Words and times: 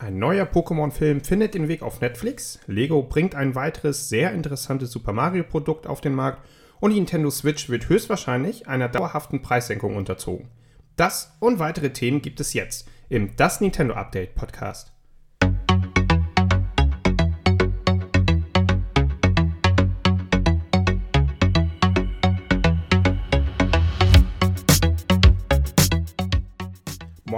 Ein 0.00 0.18
neuer 0.18 0.46
Pokémon-Film 0.46 1.20
findet 1.20 1.52
den 1.52 1.68
Weg 1.68 1.82
auf 1.82 2.00
Netflix. 2.00 2.58
Lego 2.66 3.02
bringt 3.02 3.34
ein 3.34 3.54
weiteres 3.54 4.08
sehr 4.08 4.32
interessantes 4.32 4.90
Super 4.92 5.12
Mario-Produkt 5.12 5.86
auf 5.86 6.00
den 6.00 6.14
Markt 6.14 6.42
und 6.80 6.92
die 6.92 6.96
Nintendo 6.96 7.28
Switch 7.28 7.68
wird 7.68 7.90
höchstwahrscheinlich 7.90 8.66
einer 8.66 8.88
dauerhaften 8.88 9.42
Preissenkung 9.42 9.96
unterzogen. 9.96 10.48
Das 10.96 11.36
und 11.38 11.58
weitere 11.58 11.90
Themen 11.90 12.22
gibt 12.22 12.40
es 12.40 12.54
jetzt 12.54 12.88
im 13.10 13.36
Das 13.36 13.60
Nintendo 13.60 13.92
Update 13.92 14.34
Podcast. 14.36 14.90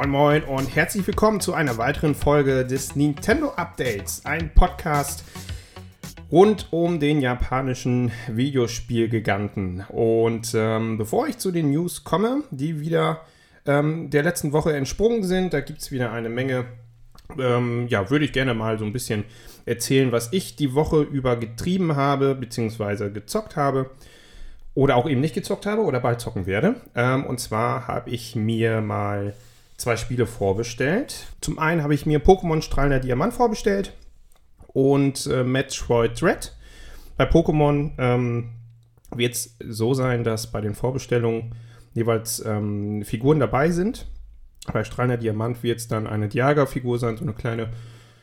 Moin 0.03 0.11
Moin 0.11 0.43
und 0.43 0.75
herzlich 0.75 1.07
willkommen 1.07 1.39
zu 1.39 1.55
einer 1.55 1.79
weiteren 1.79 2.17
Folge 2.17 2.67
des 2.67 2.97
Nintendo 2.97 3.51
Updates, 3.51 4.27
ein 4.27 4.53
Podcast 4.53 5.23
rund 6.33 6.67
um 6.73 6.99
den 6.99 7.21
japanischen 7.21 8.11
Videospielgiganten. 8.27 9.85
Und 9.91 10.55
ähm, 10.57 10.99
bevor 10.99 11.29
ich 11.29 11.39
zu 11.39 11.53
den 11.53 11.71
News 11.71 12.03
komme, 12.03 12.43
die 12.51 12.81
wieder 12.81 13.21
ähm, 13.65 14.11
der 14.11 14.25
letzten 14.25 14.53
Woche 14.53 14.75
entsprungen 14.75 15.23
sind, 15.23 15.55
da 15.55 15.61
gibt 15.61 15.83
es 15.83 15.93
wieder 15.93 16.11
eine 16.11 16.31
Menge, 16.31 16.65
ähm, 17.39 17.87
ja, 17.87 18.11
würde 18.11 18.25
ich 18.25 18.33
gerne 18.33 18.55
mal 18.55 18.81
so 18.81 18.85
ein 18.85 18.93
bisschen 18.93 19.23
erzählen, 19.67 20.11
was 20.11 20.33
ich 20.33 20.57
die 20.57 20.75
Woche 20.75 21.03
über 21.03 21.37
getrieben 21.37 21.95
habe, 21.95 22.35
beziehungsweise 22.35 23.13
gezockt 23.13 23.55
habe. 23.55 23.91
Oder 24.75 24.97
auch 24.97 25.09
eben 25.09 25.21
nicht 25.21 25.35
gezockt 25.35 25.65
habe 25.65 25.83
oder 25.83 26.01
bald 26.01 26.21
zocken 26.21 26.47
werde. 26.47 26.81
Ähm, 26.97 27.25
und 27.25 27.39
zwar 27.39 27.87
habe 27.87 28.11
ich 28.11 28.35
mir 28.35 28.81
mal 28.81 29.35
zwei 29.77 29.97
Spiele 29.97 30.27
vorbestellt. 30.27 31.27
Zum 31.41 31.59
einen 31.59 31.83
habe 31.83 31.95
ich 31.95 32.07
mir 32.07 32.21
Pokémon 32.21 32.63
Strahlender 32.63 33.01
Diamant 33.01 33.35
vorbestellt 33.35 33.95
und 34.69 35.27
äh, 35.27 35.45
Metroid 35.45 36.23
Red. 36.23 36.57
Bei 37.17 37.25
Pokémon 37.25 37.93
ähm, 37.99 38.51
wird 39.15 39.35
es 39.35 39.57
so 39.69 39.95
sein, 39.95 40.25
dass 40.25 40.51
bei 40.51 40.61
den 40.61 40.75
Vorbestellungen 40.75 41.55
jeweils 41.95 42.45
ähm, 42.45 43.05
Figuren 43.05 43.41
dabei 43.41 43.71
sind. 43.71 44.07
Bei 44.73 44.85
Strahlender 44.85 45.19
Diamant 45.19 45.63
wird 45.63 45.81
es 45.81 45.89
dann 45.89 46.07
eine 46.07 46.29
Diaga-Figur 46.29 46.99
sein, 46.99 47.17
so 47.17 47.25
eine 47.25 47.35
kleine 47.35 47.71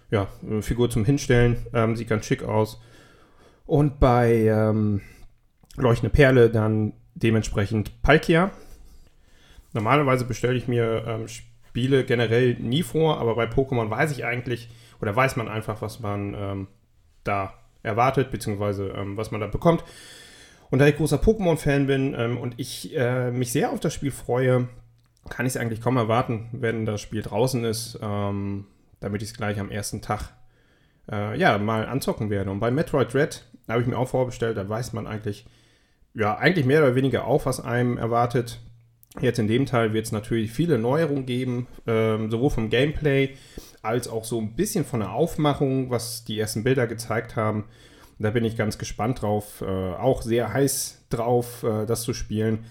ja, 0.09 0.27
Figur 0.61 0.89
zum 0.89 1.05
Hinstellen. 1.05 1.58
Ähm, 1.73 1.95
sieht 1.95 2.09
ganz 2.09 2.25
schick 2.25 2.44
aus. 2.44 2.81
Und 3.66 4.00
bei 4.00 4.45
ähm, 4.45 5.02
Leuchtende 5.75 6.09
Perle 6.09 6.50
dann 6.50 6.94
dementsprechend 7.14 8.02
Palkia. 8.02 8.52
Normalerweise 9.73 10.25
bestelle 10.25 10.56
ich 10.56 10.67
mir 10.67 11.03
ähm, 11.08 11.28
Spiele 11.28 12.03
generell 12.03 12.56
nie 12.56 12.84
vor, 12.84 13.20
aber 13.20 13.36
bei 13.36 13.45
Pokémon 13.45 13.89
weiß 13.89 14.11
ich 14.11 14.26
eigentlich, 14.26 14.70
oder 15.02 15.16
weiß 15.16 15.36
man 15.36 15.48
einfach, 15.48 15.81
was 15.81 16.00
man 16.00 16.34
ähm, 16.34 16.67
da 17.23 17.53
erwartet, 17.84 18.31
beziehungsweise 18.31 18.89
ähm, 18.89 19.17
was 19.17 19.31
man 19.31 19.42
da 19.42 19.48
bekommt. 19.48 19.84
Und 20.70 20.80
da 20.80 20.88
ich 20.88 20.98
großer 20.98 21.17
Pokémon-Fan 21.17 21.88
bin 21.88 22.16
ähm, 22.17 22.38
und 22.38 22.56
ich 22.58 22.95
äh, 22.95 23.31
mich 23.31 23.52
sehr 23.52 23.72
auf 23.72 23.80
das 23.80 23.94
Spiel 23.94 24.11
freue, 24.11 24.67
kann 25.30 25.45
ich 25.45 25.53
es 25.53 25.58
eigentlich 25.58 25.81
kaum 25.81 25.98
erwarten, 25.98 26.50
wenn 26.52 26.86
das 26.86 27.02
Spiel 27.02 27.22
draußen 27.22 27.64
ist, 27.66 28.00
ähm, 28.02 28.66
damit 29.00 29.22
ich 29.22 29.30
es 29.30 29.38
gleich 29.38 29.59
am 29.59 29.72
ersten 29.72 30.02
Tag 30.02 30.33
äh, 31.11 31.38
ja, 31.38 31.58
mal 31.58 31.86
anzocken 31.88 32.30
werde. 32.30 32.52
Und 32.52 32.59
bei 32.59 32.72
Metroid 32.72 33.14
Red 33.16 33.45
habe 33.67 33.81
ich 33.81 33.88
mir 33.88 33.98
auch 33.98 34.09
vorbestellt, 34.09 34.58
da 34.58 34.67
weiß 34.67 34.94
man 34.94 35.08
eigentlich, 35.08 35.45
ja, 36.14 36.36
eigentlich 36.36 36.66
mehr 36.66 36.83
oder 36.83 36.95
weniger 36.95 37.26
auch, 37.26 37.45
was 37.45 37.59
einem 37.64 37.98
erwartet. 37.98 38.59
Jetzt 39.22 39.39
in 39.39 39.48
dem 39.48 39.66
Teil 39.66 39.94
wird 39.94 40.06
es 40.06 40.12
natürlich 40.12 40.52
viele 40.52 40.78
Neuerungen 40.78 41.25
geben, 41.25 41.67
ähm, 41.86 42.31
sowohl 42.31 42.50
vom 42.50 42.70
Gameplay 42.70 43.36
als 43.81 44.08
auch 44.08 44.23
so 44.23 44.39
ein 44.39 44.56
bisschen 44.56 44.86
von 44.86 45.02
der 45.02 45.11
Aufmachung, 45.11 45.89
was 45.89 46.23
die 46.23 46.39
ersten 46.39 46.64
Bilder 46.64 46.88
gezeigt 46.88 47.36
haben. 47.36 47.66
Da 48.17 48.31
bin 48.31 48.44
ich 48.44 48.58
ganz 48.58 48.78
gespannt 48.78 49.22
drauf, 49.22 49.61
äh, 49.61 49.66
auch 49.66 50.22
sehr 50.22 50.53
heiß 50.53 51.06
drauf, 51.09 51.64
äh, 51.64 51.86
das 51.86 52.04
zu 52.04 52.14
spielen. 52.14 52.66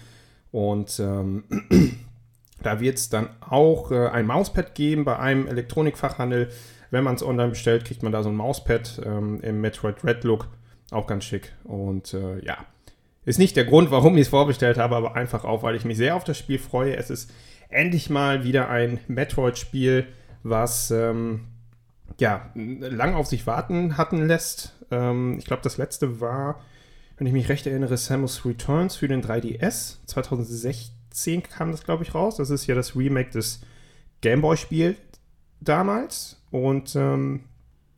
Und 0.51 0.99
ähm, 0.99 1.43
da 2.63 2.79
wird 2.79 2.97
es 2.97 3.09
dann 3.09 3.29
auch 3.41 3.91
äh, 3.91 4.07
ein 4.07 4.25
Mauspad 4.25 4.75
geben 4.75 5.05
bei 5.05 5.17
einem 5.17 5.47
Elektronikfachhandel. 5.47 6.49
Wenn 6.91 7.03
man 7.03 7.15
es 7.15 7.23
online 7.23 7.49
bestellt, 7.49 7.85
kriegt 7.85 8.03
man 8.03 8.11
da 8.11 8.23
so 8.23 8.29
ein 8.29 8.35
Mauspad 8.35 9.01
ähm, 9.05 9.39
im 9.41 9.61
Metroid 9.61 10.03
Red 10.03 10.23
Look. 10.23 10.47
Auch 10.91 11.05
ganz 11.05 11.25
schick. 11.25 11.53
Und 11.63 12.13
äh, 12.13 12.43
ja, 12.43 12.57
ist 13.29 13.37
nicht 13.37 13.55
der 13.55 13.65
Grund, 13.65 13.91
warum 13.91 14.15
ich 14.15 14.23
es 14.23 14.27
vorbestellt 14.29 14.79
habe, 14.79 14.95
aber 14.95 15.15
einfach 15.15 15.45
auch, 15.45 15.61
weil 15.61 15.75
ich 15.75 15.85
mich 15.85 15.97
sehr 15.97 16.15
auf 16.15 16.23
das 16.23 16.35
Spiel 16.35 16.57
freue. 16.57 16.95
Es 16.95 17.11
ist 17.11 17.31
endlich 17.69 18.09
mal 18.09 18.43
wieder 18.43 18.69
ein 18.69 18.99
Metroid-Spiel, 19.07 20.07
was 20.41 20.89
ähm, 20.89 21.41
ja 22.19 22.49
lang 22.55 23.13
auf 23.13 23.27
sich 23.27 23.45
warten 23.45 23.97
hatten 23.97 24.25
lässt. 24.25 24.75
Ähm, 24.89 25.35
ich 25.37 25.45
glaube, 25.45 25.61
das 25.61 25.77
letzte 25.77 26.19
war, 26.19 26.59
wenn 27.19 27.27
ich 27.27 27.33
mich 27.33 27.49
recht 27.49 27.67
erinnere, 27.67 27.97
Samus 27.97 28.45
Returns 28.45 28.95
für 28.95 29.07
den 29.07 29.21
3DS. 29.21 29.97
2016 30.07 31.43
kam 31.43 31.71
das, 31.71 31.83
glaube 31.83 32.01
ich, 32.01 32.15
raus. 32.15 32.37
Das 32.37 32.49
ist 32.49 32.65
ja 32.65 32.73
das 32.73 32.95
Remake 32.95 33.29
des 33.29 33.61
Gameboy-Spiels 34.21 34.97
damals. 35.61 36.41
Und 36.49 36.95
ähm, 36.95 37.41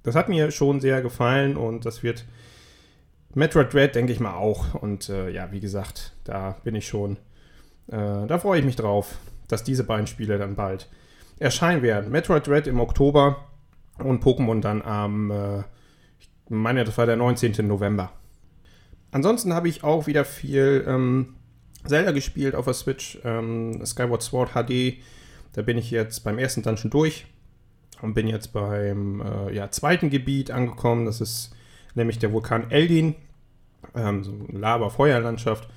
das 0.04 0.16
hat 0.16 0.28
mir 0.28 0.52
schon 0.52 0.82
sehr 0.82 1.02
gefallen 1.02 1.56
und 1.56 1.86
das 1.86 2.04
wird 2.04 2.26
Metroid 3.34 3.74
Dread 3.74 3.96
denke 3.96 4.12
ich 4.12 4.20
mal 4.20 4.36
auch. 4.36 4.76
Und 4.76 5.10
äh, 5.10 5.30
ja, 5.30 5.52
wie 5.52 5.60
gesagt, 5.60 6.14
da 6.24 6.58
bin 6.64 6.76
ich 6.76 6.88
schon, 6.88 7.18
äh, 7.88 8.28
da 8.28 8.40
freue 8.40 8.60
ich 8.60 8.66
mich 8.66 8.76
drauf, 8.76 9.18
dass 9.48 9.64
diese 9.64 9.84
beiden 9.84 10.08
Spiele 10.08 10.38
dann 10.38 10.56
bald 10.56 10.90
erscheinen 11.40 11.82
werden. 11.82 12.12
Metroid 12.12 12.48
Dread 12.48 12.68
im 12.68 12.80
Oktober 12.80 13.48
und 13.98 14.24
Pokémon 14.24 14.62
dann 14.62 14.82
am, 14.82 15.32
äh, 15.32 15.60
ich 16.20 16.30
meine, 16.50 16.84
das 16.84 16.98
war 16.98 17.06
der 17.06 17.16
19. 17.16 17.68
November. 17.68 18.12
Ansonsten 19.12 19.54
habe 19.54 19.68
ich 19.68 19.84
auch 19.84 20.08
wieder 20.08 20.24
viel 20.24 20.86
ähm, 20.88 21.36
Zelda 21.86 22.12
gespielt 22.12 22.56
auf 22.56 22.66
der 22.66 22.74
Switch. 22.74 23.20
Ähm, 23.24 23.86
Skyward 23.86 24.22
Sword 24.22 24.52
HD. 24.52 25.02
Da 25.54 25.62
bin 25.62 25.78
ich 25.78 25.92
jetzt 25.92 26.24
beim 26.24 26.38
ersten 26.38 26.64
Dungeon 26.64 26.90
durch 26.90 27.26
und 28.02 28.14
bin 28.14 28.28
jetzt 28.28 28.54
beim 28.54 29.22
äh, 29.22 29.54
ja, 29.54 29.70
zweiten 29.70 30.10
Gebiet 30.10 30.52
angekommen. 30.52 31.06
Das 31.06 31.20
ist 31.20 31.52
nämlich 31.96 32.20
der 32.20 32.32
Vulkan 32.32 32.70
Eldin, 32.72 33.16
ähm, 33.96 34.24
so 34.24 34.34
Lava-Feuerlandschaft. 34.52 35.70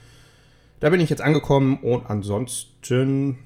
Da 0.81 0.91
bin 0.91 1.01
ich 1.01 1.11
jetzt 1.11 1.23
angekommen 1.23 1.79
und 1.83 2.07
ansonsten 2.11 3.39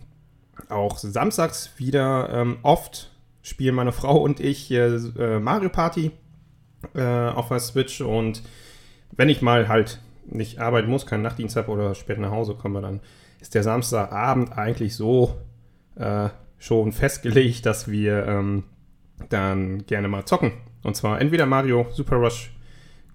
auch 0.69 0.99
samstags 0.99 1.73
wieder 1.77 2.31
ähm, 2.33 2.59
oft 2.63 3.11
spielen 3.43 3.75
meine 3.75 3.93
Frau 3.93 4.17
und 4.17 4.41
ich 4.41 4.71
äh, 4.71 5.39
Mario 5.39 5.69
Party 5.69 6.11
äh, 6.95 7.29
auf 7.29 7.49
der 7.49 7.61
Switch 7.61 8.01
und 8.01 8.43
wenn 9.13 9.29
ich 9.29 9.43
mal 9.43 9.69
halt 9.69 10.01
nicht 10.27 10.59
arbeiten 10.59 10.91
muss, 10.91 11.07
keinen 11.07 11.23
Nachtdienst 11.23 11.57
habe 11.57 11.71
oder 11.71 11.95
spät 11.95 12.19
nach 12.19 12.31
Hause 12.31 12.55
komme, 12.55 12.83
dann 12.83 13.01
ist 13.41 13.55
der 13.55 13.63
Samstagabend 13.63 14.57
eigentlich 14.57 14.95
so 14.95 15.37
äh, 15.97 16.29
schon 16.59 16.93
festgelegt, 16.93 17.65
dass 17.67 17.89
wir 17.89 18.27
ähm, 18.27 18.65
dann 19.29 19.87
gerne 19.87 20.09
mal 20.09 20.25
zocken. 20.25 20.53
Und 20.83 20.97
zwar 20.97 21.21
entweder 21.21 21.47
Mario 21.47 21.87
Super 21.93 22.17
Rush 22.17 22.51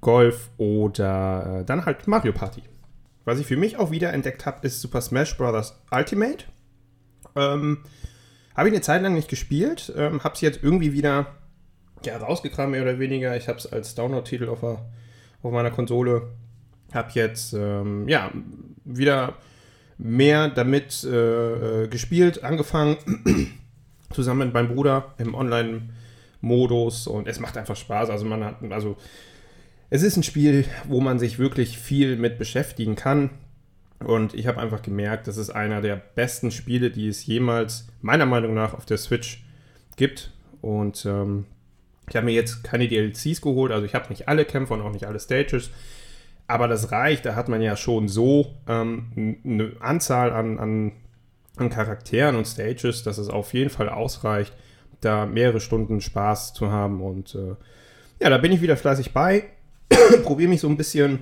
Golf 0.03 0.52
oder 0.58 1.62
äh, 1.62 1.66
dann 1.66 1.86
halt 1.86 2.08
Mario 2.08 2.34
Party. 2.34 2.62
Was 3.25 3.40
ich 3.40 3.47
für 3.47 3.58
mich 3.58 3.78
auch 3.78 3.90
wieder 3.90 4.14
entdeckt 4.14 4.46
habe, 4.46 4.66
ist 4.68 4.81
Super 4.81 5.02
Smash 5.02 5.36
Bros. 5.38 5.81
Ultimate. 5.91 6.46
Ähm, 7.36 7.80
habe 8.56 8.68
ich 8.68 8.74
eine 8.75 8.81
Zeit 8.81 9.02
lang 9.02 9.16
nicht 9.16 9.30
gespielt, 9.30 9.92
ähm, 9.97 10.24
habe 10.24 10.36
es 10.36 10.42
jetzt 10.42 10.62
irgendwie 10.62 10.94
wieder 10.94 11.28
ja, 12.06 12.18
rausgekramt, 12.18 12.72
mehr 12.72 12.84
oder 12.84 13.00
weniger. 13.00 13.36
Ich 13.36 13.47
habe 13.47 13.58
es 13.58 13.72
als 13.72 13.96
Download-Titel 13.96 14.50
auf, 14.50 14.62
auf, 14.62 14.81
meiner 15.42 15.72
Konsole. 15.72 16.34
Habe 16.94 17.09
jetzt 17.13 17.53
ähm, 17.53 18.08
ja, 18.08 18.31
wieder 18.84 19.36
mehr 19.97 20.50
damit 20.50 21.03
äh, 21.06 21.84
äh 21.84 21.88
gespielt, 21.88 22.44
angefangen, 22.44 22.97
zusammen 24.12 24.47
mit 24.47 24.53
meinem 24.53 24.75
Bruder 24.75 25.13
im 25.18 25.34
Online-Modus 25.34 27.07
und 27.07 27.28
es 27.28 27.39
macht 27.39 27.57
einfach 27.57 27.78
Spaß. 27.78 28.10
Also 28.10 28.25
man 28.25 28.44
hat, 28.44 28.57
also 28.69 28.98
es 29.94 30.01
ist 30.01 30.18
ein 30.18 30.24
Spiel, 30.24 30.66
wo 30.88 31.01
man 31.01 31.19
sich 31.19 31.38
wirklich 31.38 31.78
viel 31.78 32.16
mit 32.16 32.40
beschäftigen 32.40 32.95
kann. 32.95 33.30
Und 34.04 34.34
ich 34.34 34.48
habe 34.48 34.60
einfach 34.60 34.81
gemerkt, 34.81 35.28
das 35.28 35.38
ist 35.38 35.51
einer 35.51 35.81
der 35.81 35.98
besten 35.98 36.50
Spiele, 36.50 36.90
die 36.90 37.07
es 37.07 37.28
jemals 37.28 37.88
meiner 38.01 38.25
Meinung 38.25 38.56
nach 38.56 38.74
auf 38.74 38.88
der 38.88 38.98
Switch 38.98 39.44
gibt. 39.95 40.31
Und 40.63 41.06
ähm, 41.06 41.45
ich 42.10 42.16
habe 42.16 42.25
mir 42.25 42.31
jetzt 42.31 42.63
keine 42.63 42.88
DLCs 42.88 43.40
geholt, 43.40 43.72
also 43.72 43.86
ich 43.86 43.94
habe 43.94 44.10
nicht 44.10 44.28
alle 44.28 44.45
Kämpfe 44.45 44.74
und 44.74 44.81
auch 44.81 44.92
nicht 44.92 45.06
alle 45.06 45.19
Stages. 45.19 45.69
Aber 46.48 46.68
das 46.68 46.92
reicht, 46.92 47.28
da 47.28 47.36
hat 47.36 47.48
man 47.48 47.62
ja 47.62 47.75
schon 47.75 48.07
so 48.07 48.56
ähm, 48.68 49.38
eine 49.45 49.74
Anzahl 49.80 50.31
an, 50.31 50.57
an, 50.57 50.92
an 51.57 51.69
Charakteren 51.69 52.36
und 52.36 52.48
Stages, 52.48 53.04
dass 53.04 53.19
es 53.19 53.30
auf 53.30 53.54
jeden 53.54 53.69
Fall 53.69 53.90
ausreicht, 53.90 54.54
da 55.01 55.28
mehrere 55.28 55.60
Stunden 55.60 56.01
Spaß 56.01 56.56
zu 56.56 56.72
haben. 56.72 57.00
Und 57.00 57.36
äh, 57.36 57.54
ja, 58.19 58.31
da 58.31 58.40
bin 58.40 58.51
ich 58.51 58.62
wieder 58.62 58.75
fleißig 58.75 59.13
bei. 59.13 59.53
probiere 60.24 60.50
mich 60.50 60.62
so 60.62 60.68
ein 60.68 60.77
bisschen 60.77 61.19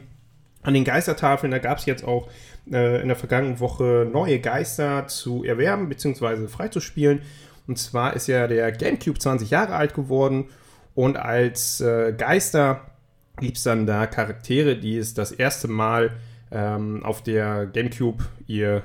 an 0.61 0.73
den 0.73 0.83
Geistertafeln. 0.83 1.51
Da 1.51 1.59
gab 1.59 1.77
es 1.79 1.85
jetzt 1.85 2.03
auch 2.03 2.29
äh, 2.71 3.01
in 3.01 3.07
der 3.07 3.17
vergangenen 3.17 3.59
Woche 3.59 4.07
neue 4.11 4.39
Geister 4.39 5.07
zu 5.07 5.43
erwerben 5.43 5.89
bzw. 5.89 6.47
freizuspielen. 6.47 7.21
Und 7.67 7.77
zwar 7.77 8.15
ist 8.15 8.27
ja 8.27 8.47
der 8.47 8.71
GameCube 8.71 9.19
20 9.19 9.49
Jahre 9.49 9.75
alt 9.75 9.93
geworden 9.93 10.49
und 10.93 11.17
als 11.17 11.81
äh, 11.81 12.13
Geister 12.13 12.91
gibt 13.39 13.57
es 13.57 13.63
dann 13.63 13.85
da 13.85 14.07
Charaktere, 14.07 14.75
die 14.77 14.97
es 14.97 15.13
das 15.13 15.31
erste 15.31 15.67
Mal 15.67 16.11
ähm, 16.51 17.03
auf 17.03 17.23
der 17.23 17.65
GameCube 17.67 18.23
ihr 18.47 18.83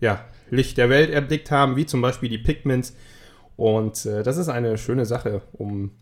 ja, 0.00 0.24
Licht 0.50 0.78
der 0.78 0.90
Welt 0.90 1.10
erblickt 1.10 1.50
haben, 1.50 1.76
wie 1.76 1.86
zum 1.86 2.00
Beispiel 2.00 2.28
die 2.28 2.38
Pikmins. 2.38 2.94
Und 3.56 4.06
äh, 4.06 4.22
das 4.22 4.36
ist 4.36 4.48
eine 4.48 4.78
schöne 4.78 5.06
Sache, 5.06 5.42
um 5.52 5.92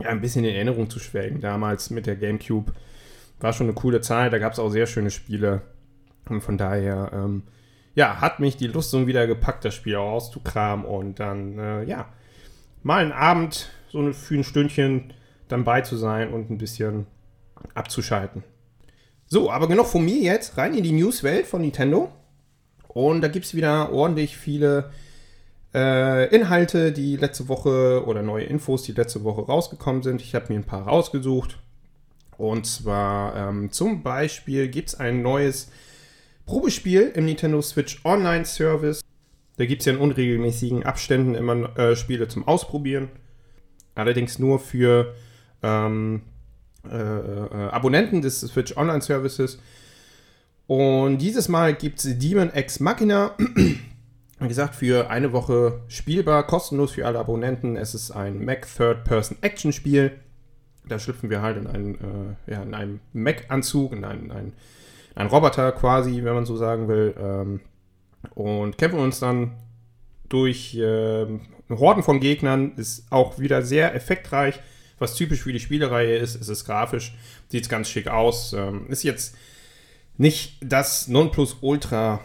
ja, 0.00 0.08
ein 0.10 0.20
bisschen 0.20 0.44
in 0.44 0.54
Erinnerung 0.54 0.90
zu 0.90 0.98
schwelgen. 0.98 1.40
Damals 1.40 1.90
mit 1.90 2.06
der 2.06 2.16
GameCube 2.16 2.72
war 3.40 3.52
schon 3.52 3.66
eine 3.66 3.74
coole 3.74 4.00
Zeit, 4.00 4.32
da 4.32 4.38
gab 4.38 4.52
es 4.52 4.58
auch 4.58 4.70
sehr 4.70 4.86
schöne 4.86 5.10
Spiele. 5.10 5.62
Und 6.28 6.42
von 6.42 6.58
daher, 6.58 7.10
ähm, 7.12 7.42
ja, 7.94 8.20
hat 8.20 8.40
mich 8.40 8.56
die 8.56 8.66
Lust 8.66 8.90
so 8.90 9.06
wieder 9.06 9.26
gepackt, 9.26 9.64
das 9.64 9.74
Spiel 9.74 9.96
auszukramen 9.96 10.84
und 10.84 11.20
dann, 11.20 11.58
äh, 11.58 11.84
ja, 11.84 12.08
mal 12.82 13.02
einen 13.02 13.12
Abend, 13.12 13.70
so 13.88 14.12
für 14.12 14.34
ein 14.34 14.44
Stündchen 14.44 15.12
dann 15.48 15.64
bei 15.64 15.80
zu 15.80 15.96
sein 15.96 16.32
und 16.32 16.50
ein 16.50 16.58
bisschen 16.58 17.06
abzuschalten. 17.74 18.44
So, 19.26 19.50
aber 19.50 19.68
genug 19.68 19.86
von 19.86 20.04
mir 20.04 20.18
jetzt, 20.18 20.56
rein 20.58 20.74
in 20.74 20.82
die 20.82 20.92
Newswelt 20.92 21.46
von 21.46 21.60
Nintendo. 21.60 22.10
Und 22.88 23.20
da 23.20 23.28
gibt 23.28 23.46
es 23.46 23.54
wieder 23.54 23.92
ordentlich 23.92 24.36
viele 24.36 24.90
äh, 25.74 26.34
Inhalte, 26.34 26.92
die 26.92 27.16
letzte 27.16 27.48
Woche 27.48 28.04
oder 28.06 28.22
neue 28.22 28.44
Infos, 28.44 28.82
die 28.82 28.92
letzte 28.92 29.24
Woche 29.24 29.42
rausgekommen 29.42 30.02
sind. 30.02 30.22
Ich 30.22 30.34
habe 30.34 30.52
mir 30.52 30.58
ein 30.58 30.64
paar 30.64 30.86
rausgesucht. 30.86 31.58
Und 32.36 32.66
zwar 32.66 33.36
ähm, 33.36 33.72
zum 33.72 34.02
Beispiel 34.02 34.68
gibt 34.68 34.90
es 34.90 34.94
ein 34.94 35.22
neues 35.22 35.70
Probespiel 36.46 37.12
im 37.14 37.26
Nintendo 37.26 37.60
Switch 37.60 38.00
Online 38.04 38.44
Service. 38.44 39.00
Da 39.56 39.66
gibt 39.66 39.82
es 39.82 39.86
ja 39.86 39.92
in 39.92 39.98
unregelmäßigen 39.98 40.84
Abständen 40.84 41.34
immer 41.34 41.76
äh, 41.76 41.96
Spiele 41.96 42.28
zum 42.28 42.46
Ausprobieren. 42.46 43.08
Allerdings 43.96 44.38
nur 44.38 44.60
für 44.60 45.14
ähm, 45.64 46.22
äh, 46.88 46.96
äh, 46.96 47.68
Abonnenten 47.70 48.22
des 48.22 48.40
Switch 48.40 48.76
Online 48.76 49.02
Services. 49.02 49.58
Und 50.68 51.18
dieses 51.18 51.48
Mal 51.48 51.74
gibt 51.74 51.98
es 51.98 52.18
Demon 52.18 52.52
X 52.54 52.78
Machina. 52.78 53.34
Wie 54.40 54.46
gesagt, 54.46 54.76
für 54.76 55.10
eine 55.10 55.32
Woche 55.32 55.80
spielbar, 55.88 56.46
kostenlos 56.46 56.92
für 56.92 57.06
alle 57.06 57.18
Abonnenten. 57.18 57.76
Es 57.76 57.94
ist 57.94 58.12
ein 58.12 58.44
Mac 58.44 58.68
Third-Person-Action-Spiel. 58.72 60.12
Da 60.86 60.98
schlüpfen 61.00 61.28
wir 61.28 61.42
halt 61.42 61.56
in 61.56 61.66
einen, 61.66 61.94
äh, 62.46 62.52
ja, 62.52 62.62
in 62.62 62.72
einen 62.72 63.00
Mac-Anzug, 63.12 63.92
in 63.92 64.04
einen, 64.04 64.30
einen, 64.30 64.52
einen, 65.16 65.28
Roboter 65.28 65.72
quasi, 65.72 66.22
wenn 66.22 66.34
man 66.34 66.46
so 66.46 66.56
sagen 66.56 66.86
will. 66.86 67.14
Ähm, 67.18 67.60
und 68.34 68.78
kämpfen 68.78 69.00
uns 69.00 69.18
dann 69.18 69.56
durch 70.28 70.76
äh, 70.76 71.26
Horden 71.68 72.04
von 72.04 72.20
Gegnern. 72.20 72.72
Ist 72.76 73.10
auch 73.10 73.40
wieder 73.40 73.62
sehr 73.62 73.92
effektreich, 73.96 74.60
was 75.00 75.16
typisch 75.16 75.42
für 75.42 75.52
die 75.52 75.60
Spielereihe 75.60 76.16
ist. 76.16 76.40
Es 76.40 76.48
ist 76.48 76.64
grafisch, 76.64 77.16
sieht 77.48 77.68
ganz 77.68 77.88
schick 77.88 78.06
aus. 78.06 78.52
Ähm, 78.52 78.86
ist 78.88 79.02
jetzt 79.02 79.34
nicht 80.16 80.58
das 80.60 81.08
Nonplusultra 81.08 82.20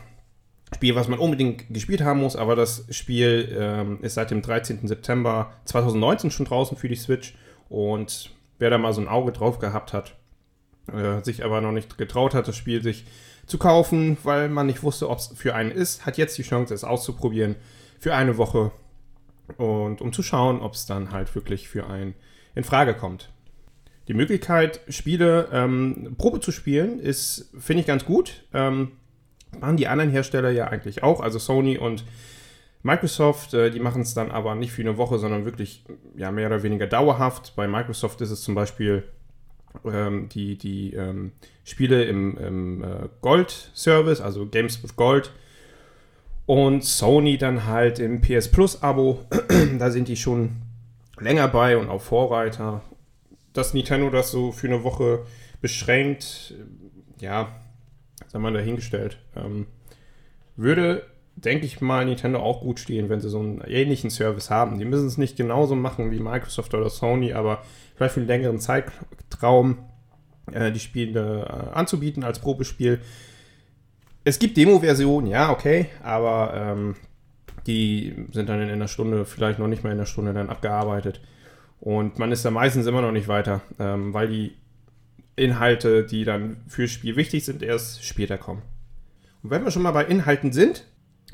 Spiel, 0.75 0.95
was 0.95 1.07
man 1.07 1.19
unbedingt 1.19 1.73
gespielt 1.73 2.01
haben 2.01 2.21
muss, 2.21 2.35
aber 2.35 2.55
das 2.55 2.85
Spiel 2.89 3.55
ähm, 3.57 3.99
ist 4.01 4.15
seit 4.15 4.31
dem 4.31 4.41
13. 4.41 4.87
September 4.87 5.53
2019 5.65 6.31
schon 6.31 6.45
draußen 6.45 6.77
für 6.77 6.89
die 6.89 6.95
Switch 6.95 7.35
und 7.69 8.31
wer 8.59 8.69
da 8.69 8.77
mal 8.77 8.93
so 8.93 9.01
ein 9.01 9.07
Auge 9.07 9.31
drauf 9.31 9.59
gehabt 9.59 9.93
hat, 9.93 10.15
äh, 10.91 11.21
sich 11.23 11.43
aber 11.43 11.61
noch 11.61 11.71
nicht 11.71 11.97
getraut 11.97 12.33
hat, 12.33 12.47
das 12.47 12.55
Spiel 12.55 12.81
sich 12.81 13.05
zu 13.45 13.57
kaufen, 13.57 14.17
weil 14.23 14.49
man 14.49 14.67
nicht 14.67 14.83
wusste, 14.83 15.09
ob 15.09 15.19
es 15.19 15.31
für 15.35 15.55
einen 15.55 15.71
ist, 15.71 16.05
hat 16.05 16.17
jetzt 16.17 16.37
die 16.37 16.43
Chance, 16.43 16.73
es 16.73 16.83
auszuprobieren 16.83 17.55
für 17.99 18.15
eine 18.15 18.37
Woche 18.37 18.71
und 19.57 20.01
um 20.01 20.13
zu 20.13 20.23
schauen, 20.23 20.61
ob 20.61 20.73
es 20.73 20.85
dann 20.85 21.11
halt 21.11 21.33
wirklich 21.35 21.67
für 21.67 21.87
einen 21.87 22.15
in 22.55 22.63
Frage 22.63 22.93
kommt. 22.93 23.29
Die 24.07 24.13
Möglichkeit, 24.13 24.81
Spiele 24.89 25.47
ähm, 25.51 26.15
Probe 26.17 26.41
zu 26.41 26.51
spielen, 26.51 26.99
ist, 26.99 27.49
finde 27.57 27.81
ich, 27.81 27.87
ganz 27.87 28.03
gut. 28.03 28.43
Ähm, 28.53 28.91
machen 29.59 29.77
die 29.77 29.87
anderen 29.87 30.11
Hersteller 30.11 30.49
ja 30.51 30.67
eigentlich 30.67 31.03
auch, 31.03 31.21
also 31.21 31.39
Sony 31.39 31.77
und 31.77 32.03
Microsoft, 32.83 33.53
äh, 33.53 33.71
die 33.71 33.79
machen 33.79 34.01
es 34.01 34.13
dann 34.13 34.29
aber 34.29 34.55
nicht 34.55 34.73
für 34.73 34.81
eine 34.81 34.97
Woche, 34.97 35.17
sondern 35.17 35.45
wirklich 35.45 35.83
ja, 36.15 36.31
mehr 36.31 36.47
oder 36.47 36.63
weniger 36.63 36.85
dauerhaft. 36.85 37.55
Bei 37.55 37.67
Microsoft 37.67 38.19
ist 38.21 38.31
es 38.31 38.41
zum 38.41 38.55
Beispiel 38.55 39.03
ähm, 39.85 40.29
die, 40.29 40.57
die 40.57 40.93
ähm, 40.93 41.31
Spiele 41.63 42.03
im, 42.03 42.37
im 42.37 42.83
äh, 42.83 43.09
Gold-Service, 43.21 44.19
also 44.19 44.45
Games 44.45 44.83
with 44.83 44.95
Gold. 44.97 45.31
Und 46.45 46.83
Sony 46.83 47.37
dann 47.37 47.65
halt 47.65 47.99
im 47.99 48.21
PS 48.21 48.49
Plus-Abo. 48.49 49.25
da 49.79 49.89
sind 49.89 50.09
die 50.09 50.17
schon 50.17 50.57
länger 51.17 51.47
bei 51.47 51.77
und 51.77 51.89
auch 51.89 52.01
Vorreiter. 52.01 52.81
Dass 53.53 53.73
Nintendo 53.73 54.09
das 54.09 54.31
so 54.31 54.51
für 54.51 54.67
eine 54.67 54.83
Woche 54.83 55.25
beschränkt, 55.61 56.53
ja, 57.19 57.62
sei 58.27 58.39
mal 58.39 58.53
dahingestellt. 58.53 59.17
Ähm, 59.35 59.67
würde, 60.55 61.05
denke 61.35 61.65
ich 61.65 61.81
mal, 61.81 62.05
Nintendo 62.05 62.39
auch 62.39 62.61
gut 62.61 62.79
stehen, 62.79 63.09
wenn 63.09 63.19
sie 63.19 63.29
so 63.29 63.39
einen 63.39 63.61
ähnlichen 63.61 64.09
Service 64.09 64.49
haben. 64.49 64.79
Die 64.79 64.85
müssen 64.85 65.07
es 65.07 65.17
nicht 65.17 65.35
genauso 65.35 65.75
machen 65.75 66.11
wie 66.11 66.19
Microsoft 66.19 66.73
oder 66.73 66.89
Sony, 66.89 67.33
aber 67.33 67.63
vielleicht 67.95 68.13
für 68.13 68.19
einen 68.19 68.27
längeren 68.27 68.59
Zeitraum 68.59 69.77
äh, 70.51 70.71
die 70.71 70.79
Spiele 70.79 71.45
äh, 71.45 71.75
anzubieten 71.75 72.23
als 72.23 72.39
Probespiel. 72.39 72.99
Es 74.23 74.39
gibt 74.39 74.55
Demo-Versionen, 74.57 75.27
ja, 75.27 75.51
okay, 75.51 75.87
aber 76.01 76.53
ähm, 76.55 76.95
die 77.67 78.27
sind 78.31 78.49
dann 78.49 78.61
in 78.61 78.69
einer 78.69 78.87
Stunde, 78.87 79.25
vielleicht 79.25 79.59
noch 79.59 79.67
nicht 79.67 79.83
mal 79.83 79.91
in 79.91 79.97
einer 79.97 80.05
Stunde 80.05 80.33
dann 80.33 80.49
abgearbeitet. 80.49 81.21
Und 81.79 82.17
man 82.19 82.31
ist 82.31 82.45
da 82.45 82.51
meistens 82.51 82.85
immer 82.85 83.01
noch 83.01 83.11
nicht 83.11 83.27
weiter, 83.27 83.61
ähm, 83.79 84.13
weil 84.13 84.29
die 84.29 84.53
Inhalte, 85.35 86.05
die 86.05 86.25
dann 86.25 86.57
fürs 86.67 86.91
Spiel 86.91 87.15
wichtig 87.15 87.45
sind, 87.45 87.63
erst 87.63 88.03
später 88.05 88.37
kommen. 88.37 88.61
Und 89.41 89.49
wenn 89.49 89.63
wir 89.63 89.71
schon 89.71 89.81
mal 89.81 89.91
bei 89.91 90.05
Inhalten 90.05 90.51
sind, 90.51 90.85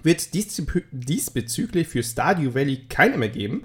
wird 0.03 0.19
es 0.19 0.31
diesbezüglich 0.31 1.87
für 1.87 2.03
Stardew 2.03 2.53
Valley 2.53 2.85
keine 2.87 3.17
mehr 3.17 3.29
geben. 3.29 3.63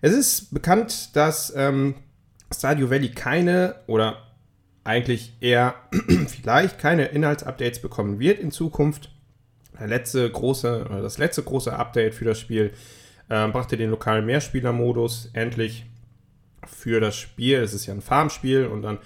Es 0.00 0.12
ist 0.12 0.52
bekannt, 0.52 1.14
dass 1.14 1.52
ähm, 1.54 1.94
Stardew 2.52 2.90
Valley 2.90 3.10
keine 3.10 3.76
oder 3.86 4.22
eigentlich 4.84 5.34
eher 5.40 5.74
vielleicht 6.28 6.78
keine 6.78 7.06
Inhaltsupdates 7.06 7.80
bekommen 7.80 8.18
wird 8.18 8.38
in 8.38 8.50
Zukunft. 8.50 9.10
Der 9.78 9.88
letzte 9.88 10.30
große, 10.30 10.86
das 11.02 11.18
letzte 11.18 11.42
große 11.42 11.72
Update 11.72 12.14
für 12.14 12.24
das 12.24 12.38
Spiel 12.38 12.72
äh, 13.28 13.48
brachte 13.48 13.76
den 13.76 13.90
lokalen 13.90 14.26
Mehrspielermodus 14.26 15.30
endlich 15.32 15.86
für 16.66 17.00
das 17.00 17.16
Spiel. 17.16 17.58
Es 17.58 17.74
ist 17.74 17.86
ja 17.86 17.94
ein 17.94 18.02
Farmspiel 18.02 18.66
und 18.66 18.82
dann 18.82 18.98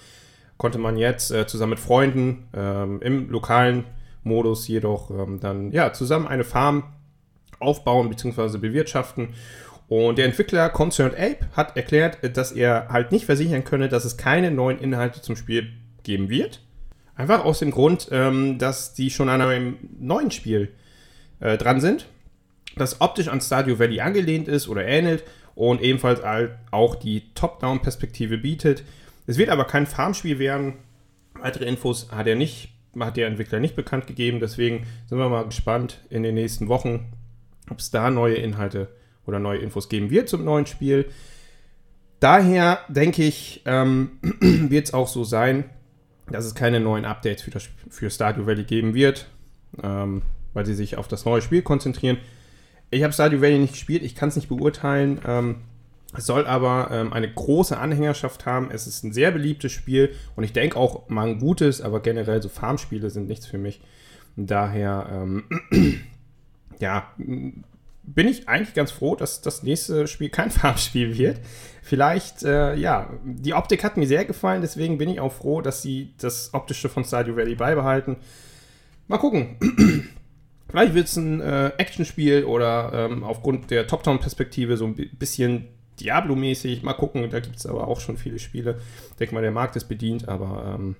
konnte 0.59 0.77
man 0.77 0.97
jetzt 0.97 1.31
äh, 1.31 1.47
zusammen 1.47 1.71
mit 1.71 1.79
Freunden 1.79 2.49
ähm, 2.53 3.01
im 3.01 3.29
lokalen 3.31 3.85
Modus 4.23 4.67
jedoch 4.67 5.09
ähm, 5.09 5.39
dann 5.39 5.71
ja 5.71 5.93
zusammen 5.93 6.27
eine 6.27 6.43
Farm 6.43 6.83
aufbauen 7.59 8.09
bzw. 8.09 8.57
bewirtschaften. 8.57 9.29
Und 9.87 10.17
der 10.17 10.25
Entwickler 10.25 10.69
Concerned 10.69 11.15
Ape 11.15 11.47
hat 11.55 11.75
erklärt, 11.75 12.19
dass 12.37 12.51
er 12.51 12.89
halt 12.89 13.11
nicht 13.11 13.25
versichern 13.25 13.63
könne, 13.63 13.89
dass 13.89 14.05
es 14.05 14.17
keine 14.17 14.51
neuen 14.51 14.79
Inhalte 14.79 15.21
zum 15.21 15.35
Spiel 15.35 15.71
geben 16.03 16.29
wird. 16.29 16.61
Einfach 17.15 17.43
aus 17.43 17.59
dem 17.59 17.71
Grund, 17.71 18.09
ähm, 18.11 18.59
dass 18.59 18.93
die 18.93 19.09
schon 19.09 19.29
an 19.29 19.41
einem 19.41 19.77
neuen 19.97 20.29
Spiel 20.29 20.73
äh, 21.39 21.57
dran 21.57 21.79
sind, 21.79 22.05
das 22.75 22.99
optisch 22.99 23.29
an 23.29 23.39
Stardew 23.39 23.79
Valley 23.79 24.01
angelehnt 24.01 24.49
ist 24.49 24.67
oder 24.67 24.85
ähnelt 24.85 25.23
und 25.55 25.81
ebenfalls 25.81 26.21
auch 26.71 26.95
die 26.95 27.33
Top-Down-Perspektive 27.33 28.37
bietet. 28.37 28.83
Es 29.29 29.37
wird 29.37 29.49
aber 29.49 29.65
kein 29.65 29.85
Farmspiel 29.85 30.39
werden. 30.39 30.73
Weitere 31.39 31.65
Infos 31.65 32.11
hat 32.11 32.25
er 32.25 32.35
nicht, 32.35 32.73
hat 32.99 33.15
der 33.15 33.27
Entwickler 33.27 33.59
nicht 33.59 33.75
bekannt 33.75 34.07
gegeben. 34.07 34.39
Deswegen 34.39 34.87
sind 35.05 35.19
wir 35.19 35.29
mal 35.29 35.45
gespannt 35.45 35.99
in 36.09 36.23
den 36.23 36.33
nächsten 36.33 36.67
Wochen, 36.67 37.13
ob 37.69 37.77
es 37.77 37.91
da 37.91 38.09
neue 38.09 38.33
Inhalte 38.33 38.87
oder 39.27 39.37
neue 39.37 39.59
Infos 39.59 39.87
geben 39.87 40.09
wird 40.09 40.29
zum 40.29 40.43
neuen 40.45 40.65
Spiel. 40.65 41.11
Daher 42.19 42.79
denke 42.87 43.21
ich, 43.21 43.61
ähm, 43.67 44.17
wird 44.41 44.87
es 44.87 44.95
auch 44.95 45.07
so 45.07 45.23
sein, 45.23 45.65
dass 46.31 46.45
es 46.45 46.55
keine 46.55 46.79
neuen 46.79 47.05
Updates 47.05 47.43
für, 47.43 47.51
das, 47.51 47.69
für 47.87 48.09
Stardew 48.09 48.47
Valley 48.47 48.63
geben 48.63 48.95
wird, 48.95 49.27
ähm, 49.83 50.23
weil 50.55 50.65
sie 50.65 50.73
sich 50.73 50.97
auf 50.97 51.07
das 51.07 51.25
neue 51.25 51.43
Spiel 51.43 51.61
konzentrieren. 51.61 52.17
Ich 52.89 53.03
habe 53.03 53.13
Stardew 53.13 53.41
Valley 53.41 53.59
nicht 53.59 53.73
gespielt, 53.73 54.01
ich 54.01 54.15
kann 54.15 54.29
es 54.29 54.37
nicht 54.37 54.49
beurteilen. 54.49 55.21
Ähm, 55.23 55.57
es 56.17 56.25
soll 56.25 56.47
aber 56.47 56.89
ähm, 56.91 57.13
eine 57.13 57.31
große 57.31 57.77
Anhängerschaft 57.77 58.45
haben. 58.45 58.71
Es 58.71 58.87
ist 58.87 59.03
ein 59.03 59.13
sehr 59.13 59.31
beliebtes 59.31 59.71
Spiel 59.71 60.15
und 60.35 60.43
ich 60.43 60.53
denke 60.53 60.77
auch 60.77 61.07
mal 61.07 61.27
ein 61.27 61.39
gutes, 61.39 61.81
aber 61.81 61.99
generell 62.01 62.41
so 62.41 62.49
Farmspiele 62.49 63.09
sind 63.09 63.27
nichts 63.27 63.45
für 63.45 63.59
mich. 63.59 63.81
Daher, 64.35 65.07
ähm, 65.11 65.43
ja, 66.79 67.13
bin 67.17 68.27
ich 68.27 68.49
eigentlich 68.49 68.73
ganz 68.73 68.91
froh, 68.91 69.15
dass 69.15 69.41
das 69.41 69.61
nächste 69.61 70.07
Spiel 70.07 70.29
kein 70.29 70.49
Farmspiel 70.51 71.15
wird. 71.15 71.39
Vielleicht, 71.83 72.43
äh, 72.43 72.75
ja, 72.75 73.11
die 73.23 73.53
Optik 73.53 73.83
hat 73.83 73.97
mir 73.97 74.07
sehr 74.07 74.25
gefallen, 74.25 74.61
deswegen 74.61 74.97
bin 74.97 75.09
ich 75.09 75.19
auch 75.19 75.33
froh, 75.33 75.61
dass 75.61 75.83
sie 75.83 76.13
das 76.17 76.53
Optische 76.53 76.89
von 76.89 77.03
Stardew 77.05 77.35
Valley 77.35 77.55
beibehalten. 77.55 78.17
Mal 79.07 79.17
gucken. 79.17 79.57
Vielleicht 80.69 80.93
wird 80.93 81.07
es 81.07 81.17
ein 81.17 81.41
äh, 81.41 81.71
Actionspiel 81.77 82.45
oder 82.45 82.91
ähm, 82.93 83.23
aufgrund 83.23 83.71
der 83.71 83.87
Top-Down-Perspektive 83.87 84.77
so 84.77 84.85
ein 84.85 84.95
bisschen 85.17 85.67
Diablo-mäßig. 86.01 86.83
Mal 86.83 86.93
gucken, 86.93 87.29
da 87.29 87.39
gibt 87.39 87.57
es 87.57 87.65
aber 87.65 87.87
auch 87.87 87.99
schon 87.99 88.17
viele 88.17 88.39
Spiele. 88.39 88.79
Ich 89.11 89.17
denke 89.17 89.35
mal, 89.35 89.41
der 89.41 89.51
Markt 89.51 89.75
ist 89.75 89.85
bedient, 89.85 90.27
aber 90.27 90.75
ähm, 90.75 90.95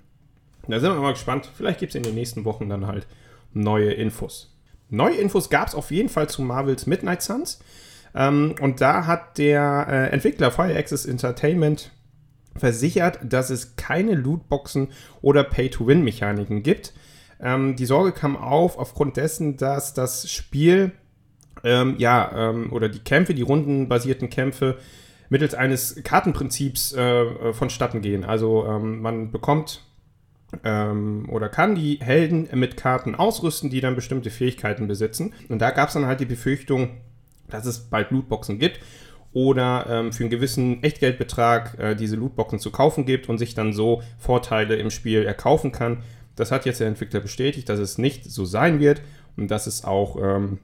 da 0.68 0.79
sind 0.79 0.94
wir 0.94 1.01
mal 1.01 1.13
gespannt. 1.13 1.50
Vielleicht 1.56 1.79
gibt 1.79 1.91
es 1.91 1.96
in 1.96 2.03
den 2.03 2.15
nächsten 2.15 2.46
Wochen 2.46 2.70
dann 2.70 2.88
halt 2.88 3.08
neue 3.53 3.91
Infos. 3.91 4.56
Neue 4.89 5.15
Infos 5.15 5.50
gab 5.50 5.68
es 5.68 5.75
auf 5.75 5.91
jeden 5.91 6.10
Fall 6.10 6.29
zu 6.29 6.41
Marvels 6.41 6.86
Midnight 6.86 7.22
Suns. 7.22 7.60
Ähm, 8.15 8.56
und 8.60 8.82
da 8.82 9.06
hat 9.06 9.38
der 9.38 9.88
äh, 9.89 10.13
Entwickler 10.13 10.51
Fire 10.51 10.75
Access 10.75 11.06
Entertainment 11.06 11.91
versichert, 12.56 13.20
dass 13.24 13.50
es 13.50 13.75
keine 13.75 14.15
Lootboxen 14.15 14.89
oder 15.22 15.44
Pay-to-Win-Mechaniken 15.44 16.63
gibt. 16.63 16.94
Ähm, 17.39 17.75
die 17.75 17.86
Sorge 17.86 18.12
kam 18.12 18.36
auf 18.36 18.77
aufgrund 18.77 19.18
dessen, 19.18 19.58
dass 19.58 19.94
das 19.94 20.29
Spiel, 20.29 20.91
ähm, 21.63 21.96
ja, 21.98 22.50
ähm, 22.50 22.72
oder 22.72 22.89
die 22.89 23.00
Kämpfe, 23.00 23.34
die 23.34 23.42
rundenbasierten 23.42 24.30
Kämpfe, 24.30 24.78
mittels 25.30 25.54
eines 25.54 26.04
Kartenprinzips 26.04 26.94
äh, 26.94 27.01
äh 27.01 27.54
vonstatten 27.54 28.01
gehen. 28.01 28.24
Also 28.25 28.66
ähm, 28.66 29.01
man 29.01 29.32
bekommt 29.32 29.84
ähm, 30.63 31.28
oder 31.30 31.50
kann 31.50 31.75
die 31.75 32.00
Helden 32.01 32.50
mit 32.54 32.78
Karten 32.78 33.16
ausrüsten, 33.16 33.70
die 33.70 33.82
dann 33.82 33.96
bestimmte 33.96 34.30
Fähigkeiten 34.30 34.88
besitzen. 34.88 35.34
Und 35.48 35.60
da 35.60 35.72
gab 35.72 35.89
es 35.89 35.94
dann 35.94 36.06
halt 36.06 36.20
die 36.20 36.25
Befürchtung, 36.25 36.98
dass 37.50 37.66
es 37.66 37.80
bald 37.80 38.12
Lootboxen 38.12 38.60
gibt 38.60 38.80
oder 39.32 39.86
ähm, 39.88 40.12
für 40.12 40.24
einen 40.24 40.32
gewissen 40.32 40.82
Echtgeldbetrag 40.82 41.78
äh, 41.80 41.96
diese 41.96 42.16
Lootboxen 42.16 42.60
zu 42.60 42.72
kaufen 42.72 43.06
gibt 43.06 43.30
und 43.30 43.38
sich 43.38 43.54
dann 43.54 43.74
so 43.74 44.01
Vorteile 44.18 44.75
im 44.75 44.89
Spiel 44.89 45.24
erkaufen 45.24 45.72
kann. 45.72 46.04
Das 46.36 46.51
hat 46.51 46.66
jetzt 46.66 46.80
der 46.80 46.88
Entwickler 46.88 47.20
bestätigt, 47.20 47.70
dass 47.70 47.80
es 47.80 47.98
nicht 47.98 48.25
so 48.25 48.46
sein 48.46 48.80
wird 48.80 49.01
und 49.38 49.51
dass 49.51 49.68
es 49.68 49.84
auch 49.84 50.18
ähm, 50.22 50.60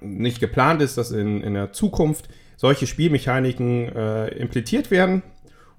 nicht 0.00 0.40
geplant 0.40 0.82
ist, 0.82 0.98
dass 0.98 1.10
in, 1.10 1.42
in 1.42 1.54
der 1.54 1.72
Zukunft 1.72 2.28
solche 2.56 2.86
Spielmechaniken 2.86 3.88
äh, 3.94 4.28
implementiert 4.28 4.90
werden. 4.90 5.22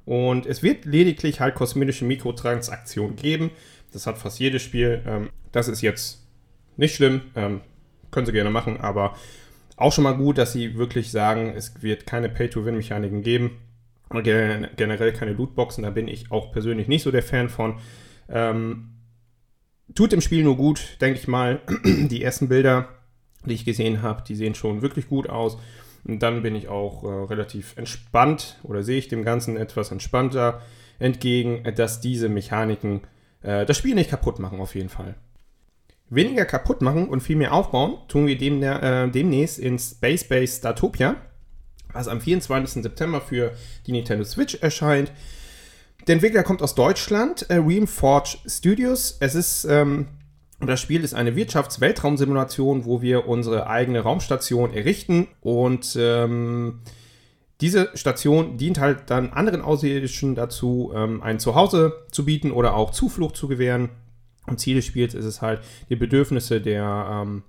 Und 0.06 0.46
es 0.46 0.64
wird 0.64 0.86
lediglich 0.86 1.40
halt 1.40 1.56
kosmetische 1.56 2.06
Mikrotransaktionen 2.06 3.16
geben. 3.16 3.52
Das 3.94 4.08
hat 4.08 4.18
fast 4.18 4.40
jedes 4.40 4.64
Spiel. 4.64 5.04
Ähm, 5.06 5.30
das 5.52 5.68
ist 5.68 5.82
jetzt 5.82 6.26
nicht 6.78 6.96
schlimm. 6.96 7.22
Ähm, 7.36 7.62
können 8.12 8.26
sie 8.26 8.32
gerne 8.32 8.50
machen, 8.50 8.80
aber 8.80 9.16
auch 9.78 9.94
schon 9.94 10.04
mal 10.04 10.18
gut, 10.18 10.38
dass 10.38 10.54
sie 10.54 10.78
wirklich 10.78 11.12
sagen, 11.12 11.54
es 11.56 11.82
wird 11.82 12.06
keine 12.06 12.28
Pay-to-Win-Mechaniken 12.28 13.22
geben. 13.22 13.60
Und 14.10 14.24
generell 14.24 15.14
keine 15.14 15.34
Lootboxen. 15.34 15.84
Da 15.84 15.92
bin 15.92 16.08
ich 16.08 16.32
auch 16.32 16.52
persönlich 16.52 16.88
nicht 16.88 17.04
so 17.04 17.12
der 17.12 17.22
Fan 17.22 17.48
von. 17.48 17.80
Ähm, 18.28 18.96
tut 19.94 20.12
dem 20.12 20.22
Spiel 20.22 20.44
nur 20.44 20.58
gut, 20.58 20.98
denke 21.00 21.20
ich 21.20 21.28
mal. 21.28 21.62
Die 21.86 22.24
ersten 22.24 22.50
Bilder, 22.50 22.90
die 23.46 23.54
ich 23.54 23.66
gesehen 23.66 24.02
habe, 24.02 24.24
die 24.28 24.36
sehen 24.36 24.56
schon 24.56 24.82
wirklich 24.82 25.08
gut 25.08 25.30
aus. 25.30 25.58
Und 26.06 26.24
dann 26.24 26.42
bin 26.42 26.56
ich 26.56 26.68
auch 26.70 27.04
äh, 27.04 27.08
relativ 27.08 27.78
entspannt 27.78 28.58
oder 28.64 28.84
sehe 28.84 28.98
ich 28.98 29.08
dem 29.08 29.24
Ganzen 29.24 29.58
etwas 29.58 29.92
entspannter 29.92 30.62
entgegen, 30.98 31.64
dass 31.76 32.02
diese 32.02 32.30
Mechaniken 32.30 33.02
äh, 33.42 33.66
das 33.66 33.78
Spiel 33.78 33.96
nicht 33.96 34.10
kaputt 34.10 34.40
machen, 34.40 34.60
auf 34.60 34.76
jeden 34.76 34.90
Fall. 34.90 35.16
Weniger 36.10 36.46
kaputt 36.46 36.82
machen 36.82 37.08
und 37.08 37.22
viel 37.22 37.36
mehr 37.36 37.54
aufbauen 37.54 37.98
tun 38.08 38.28
wir 38.28 38.38
dem, 38.38 38.64
äh, 38.64 39.10
demnächst 39.10 39.60
in 39.60 39.78
Space 39.78 40.24
Base 40.24 40.58
Statopia, 40.58 41.16
was 41.94 42.08
am 42.08 42.20
24. 42.20 42.82
September 42.82 43.22
für 43.22 43.52
die 43.86 43.92
Nintendo 43.92 44.24
Switch 44.24 44.56
erscheint. 44.56 45.12
Der 46.08 46.14
Entwickler 46.14 46.44
kommt 46.44 46.62
aus 46.64 46.74
Deutschland, 46.76 47.50
äh, 47.50 47.56
Realmforge 47.56 48.38
Studios. 48.48 49.18
Es 49.20 49.36
ist, 49.36 49.66
ähm, 49.66 50.08
das 50.62 50.82
Spiel 50.82 51.04
ist 51.04 51.14
eine 51.14 51.36
Wirtschafts-Weltraumsimulation, 51.36 52.86
wo 52.86 53.02
wir 53.02 53.28
unsere 53.28 53.68
eigene 53.68 54.02
Raumstation 54.02 54.74
errichten 54.74 55.28
und 55.42 55.96
ähm, 56.00 56.82
diese 57.62 57.90
Station 57.94 58.58
dient 58.58 58.80
halt 58.80 59.10
dann 59.10 59.32
anderen 59.32 59.62
Außerirdischen 59.62 60.36
dazu, 60.36 60.94
ähm, 60.96 61.22
ein 61.22 61.40
Zuhause 61.40 62.06
zu 62.10 62.24
bieten 62.24 62.52
oder 62.52 62.76
auch 62.76 62.92
Zuflucht 62.92 63.36
zu 63.36 63.48
gewähren. 63.48 63.90
Und 64.48 64.60
Ziel 64.60 64.76
des 64.76 64.86
Spiels 64.86 65.14
ist 65.14 65.26
es 65.26 65.42
halt, 65.42 65.62
die 65.90 65.98
Bedürfnisse 65.98 66.62
der, 66.62 67.08
ähm, 67.12 67.44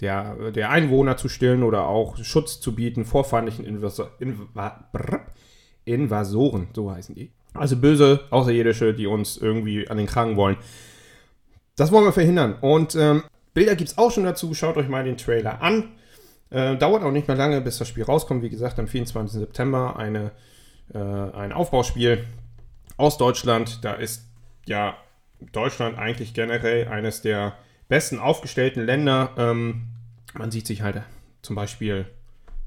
der, 0.00 0.52
der 0.52 0.70
Einwohner 0.70 1.16
zu 1.16 1.28
stillen 1.28 1.62
oder 1.62 1.86
auch 1.88 2.22
Schutz 2.22 2.60
zu 2.60 2.74
bieten 2.74 3.06
vor 3.06 3.24
feindlichen 3.24 3.64
Invasor 3.64 4.10
Inva 4.18 4.90
Invasoren, 5.86 6.68
so 6.74 6.90
heißen 6.90 7.14
die. 7.14 7.30
Also 7.54 7.76
böse 7.76 8.24
Außerirdische, 8.30 8.92
die 8.92 9.06
uns 9.06 9.36
irgendwie 9.36 9.88
an 9.88 9.96
den 9.96 10.06
Kragen 10.06 10.36
wollen. 10.36 10.56
Das 11.76 11.92
wollen 11.92 12.04
wir 12.04 12.12
verhindern. 12.12 12.56
Und 12.60 12.94
ähm, 12.94 13.22
Bilder 13.54 13.76
gibt 13.76 13.90
es 13.90 13.98
auch 13.98 14.10
schon 14.10 14.24
dazu. 14.24 14.54
Schaut 14.54 14.76
euch 14.76 14.88
mal 14.88 15.04
den 15.04 15.16
Trailer 15.16 15.62
an. 15.62 15.92
Äh, 16.50 16.76
dauert 16.76 17.02
auch 17.02 17.10
nicht 17.10 17.28
mehr 17.28 17.36
lange, 17.36 17.60
bis 17.60 17.78
das 17.78 17.88
Spiel 17.88 18.04
rauskommt. 18.04 18.42
Wie 18.42 18.50
gesagt, 18.50 18.78
am 18.78 18.88
24. 18.88 19.40
September 19.40 19.96
eine, 19.96 20.32
äh, 20.94 20.98
ein 20.98 21.52
Aufbauspiel 21.52 22.24
aus 22.96 23.18
Deutschland. 23.18 23.84
Da 23.84 23.94
ist 23.94 24.26
ja 24.66 24.96
Deutschland 25.52 25.98
eigentlich 25.98 26.34
generell 26.34 26.88
eines 26.88 27.20
der 27.20 27.56
besten 27.88 28.18
aufgestellten 28.18 28.84
Länder. 28.84 29.30
Ähm, 29.36 29.88
man 30.34 30.50
sieht 30.50 30.66
sich 30.66 30.82
halt 30.82 31.02
zum 31.42 31.56
Beispiel 31.56 32.06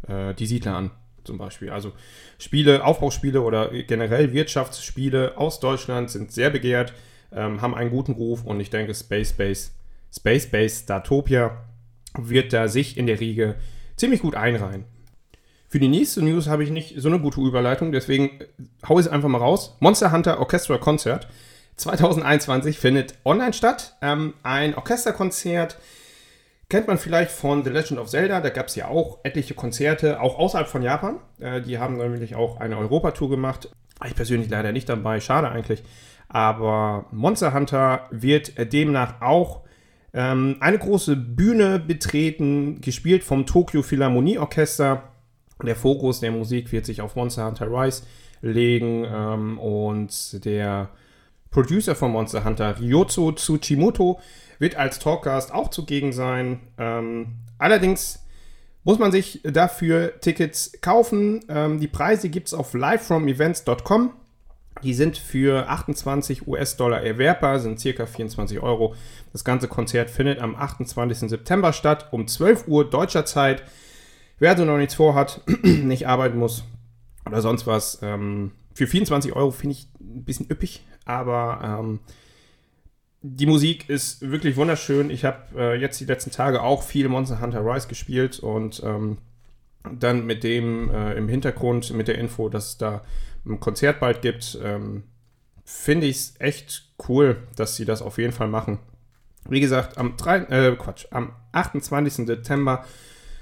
äh, 0.07 0.33
die 0.33 0.45
Siedler 0.45 0.75
an 0.75 0.91
zum 1.23 1.37
Beispiel. 1.37 1.69
Also 1.69 1.93
Spiele, 2.37 2.83
Aufbauspiele 2.83 3.41
oder 3.41 3.69
generell 3.83 4.33
Wirtschaftsspiele 4.33 5.37
aus 5.37 5.59
Deutschland 5.59 6.09
sind 6.09 6.31
sehr 6.31 6.49
begehrt, 6.49 6.93
ähm, 7.31 7.61
haben 7.61 7.75
einen 7.75 7.91
guten 7.91 8.13
Ruf 8.13 8.43
und 8.43 8.59
ich 8.59 8.69
denke, 8.69 8.93
Space 8.93 9.33
Base, 9.33 9.71
Space 10.15 10.47
Base 10.49 10.85
Datopia 10.85 11.57
wird 12.17 12.53
da 12.53 12.67
sich 12.67 12.97
in 12.97 13.07
der 13.07 13.19
Riege 13.19 13.55
ziemlich 13.95 14.21
gut 14.21 14.35
einreihen. 14.35 14.85
Für 15.67 15.79
die 15.79 15.87
nächste 15.87 16.23
News 16.23 16.47
habe 16.47 16.63
ich 16.63 16.71
nicht 16.71 16.95
so 16.97 17.09
eine 17.09 17.19
gute 17.19 17.41
Überleitung, 17.41 17.91
deswegen 17.91 18.39
haue 18.87 18.99
ich 18.99 19.05
es 19.05 19.11
einfach 19.11 19.29
mal 19.29 19.37
raus. 19.37 19.75
Monster 19.79 20.11
Hunter 20.11 20.39
Orchestra 20.39 20.77
Concert 20.77 21.27
2021 21.75 22.79
findet 22.79 23.15
online 23.23 23.53
statt. 23.53 23.95
Ähm, 24.01 24.33
ein 24.43 24.75
Orchesterkonzert 24.75 25.77
Kennt 26.69 26.87
man 26.87 26.99
vielleicht 26.99 27.31
von 27.31 27.63
The 27.63 27.71
Legend 27.71 27.99
of 27.99 28.09
Zelda, 28.09 28.41
da 28.41 28.49
gab 28.49 28.67
es 28.67 28.75
ja 28.75 28.87
auch 28.87 29.17
etliche 29.23 29.55
Konzerte, 29.55 30.21
auch 30.21 30.37
außerhalb 30.37 30.67
von 30.67 30.83
Japan. 30.83 31.17
Äh, 31.39 31.61
die 31.61 31.79
haben 31.79 31.97
nämlich 31.97 32.35
auch 32.35 32.59
eine 32.59 32.77
Europatour 32.77 33.27
gemacht. 33.27 33.69
Ich 34.05 34.15
persönlich 34.15 34.51
leider 34.51 34.71
nicht 34.71 34.87
dabei, 34.87 35.19
schade 35.19 35.49
eigentlich. 35.49 35.83
Aber 36.29 37.05
Monster 37.11 37.53
Hunter 37.53 38.07
wird 38.11 38.53
demnach 38.71 39.21
auch 39.21 39.61
ähm, 40.13 40.57
eine 40.59 40.77
große 40.77 41.15
Bühne 41.15 41.79
betreten, 41.79 42.81
gespielt 42.81 43.23
vom 43.23 43.45
Tokyo 43.45 43.81
Philharmonie 43.81 44.37
Orchester. 44.37 45.03
Der 45.63 45.75
Fokus 45.75 46.19
der 46.19 46.31
Musik 46.31 46.71
wird 46.71 46.85
sich 46.85 47.01
auf 47.01 47.15
Monster 47.15 47.45
Hunter 47.45 47.67
Rise 47.67 48.03
legen 48.41 49.05
ähm, 49.05 49.59
und 49.59 50.45
der 50.45 50.89
Producer 51.51 51.95
von 51.95 52.11
Monster 52.11 52.45
Hunter, 52.45 52.79
Ryotsu 52.79 53.31
Tsuchimoto, 53.31 54.19
wird 54.59 54.75
als 54.75 54.99
Talkcast 54.99 55.51
auch 55.53 55.69
zugegen 55.69 56.13
sein. 56.13 56.59
Ähm, 56.77 57.37
allerdings 57.57 58.23
muss 58.83 58.99
man 58.99 59.11
sich 59.11 59.41
dafür 59.43 60.19
Tickets 60.21 60.73
kaufen. 60.81 61.41
Ähm, 61.49 61.79
die 61.79 61.87
Preise 61.87 62.29
gibt 62.29 62.47
es 62.47 62.53
auf 62.53 62.73
livefromevents.com. 62.73 64.13
Die 64.83 64.93
sind 64.93 65.17
für 65.17 65.69
28 65.69 66.47
US-Dollar 66.47 67.01
erwerbbar, 67.01 67.59
sind 67.59 67.79
circa 67.79 68.05
24 68.05 68.61
Euro. 68.61 68.95
Das 69.33 69.43
ganze 69.43 69.67
Konzert 69.67 70.09
findet 70.09 70.39
am 70.39 70.55
28. 70.55 71.29
September 71.29 71.73
statt, 71.73 72.07
um 72.11 72.27
12 72.27 72.67
Uhr 72.67 72.89
deutscher 72.89 73.25
Zeit. 73.25 73.63
Wer 74.39 74.51
also 74.51 74.65
noch 74.65 74.77
nichts 74.77 74.95
vorhat, 74.95 75.41
nicht 75.63 76.07
arbeiten 76.07 76.37
muss 76.37 76.63
oder 77.25 77.41
sonst 77.41 77.67
was, 77.67 77.99
ähm, 78.01 78.51
für 78.73 78.87
24 78.87 79.33
Euro 79.35 79.51
finde 79.51 79.75
ich 79.75 79.89
ein 79.99 80.23
bisschen 80.23 80.49
üppig, 80.49 80.85
aber 81.05 81.59
ähm, 81.63 81.99
die 83.21 83.45
Musik 83.45 83.89
ist 83.89 84.21
wirklich 84.21 84.55
wunderschön. 84.55 85.09
Ich 85.09 85.25
habe 85.25 85.37
äh, 85.57 85.75
jetzt 85.75 85.99
die 85.99 86.05
letzten 86.05 86.31
Tage 86.31 86.61
auch 86.61 86.83
viel 86.83 87.09
Monster 87.09 87.41
Hunter 87.41 87.65
Rise 87.65 87.87
gespielt 87.87 88.39
und 88.39 88.81
ähm, 88.85 89.17
dann 89.83 90.25
mit 90.25 90.43
dem 90.43 90.89
äh, 90.91 91.13
im 91.13 91.27
Hintergrund, 91.27 91.93
mit 91.93 92.07
der 92.07 92.17
Info, 92.17 92.49
dass 92.49 92.69
es 92.69 92.77
da 92.77 93.03
ein 93.45 93.59
Konzert 93.59 93.99
bald 93.99 94.21
gibt, 94.21 94.59
ähm, 94.63 95.03
finde 95.63 96.07
ich 96.07 96.17
es 96.17 96.33
echt 96.39 96.89
cool, 97.07 97.37
dass 97.55 97.75
sie 97.75 97.85
das 97.85 98.01
auf 98.01 98.17
jeden 98.17 98.33
Fall 98.33 98.47
machen. 98.47 98.79
Wie 99.47 99.59
gesagt, 99.59 99.97
am, 99.97 100.17
3, 100.17 100.37
äh, 100.37 100.75
Quatsch, 100.75 101.05
am 101.11 101.33
28. 101.51 102.27
September 102.27 102.85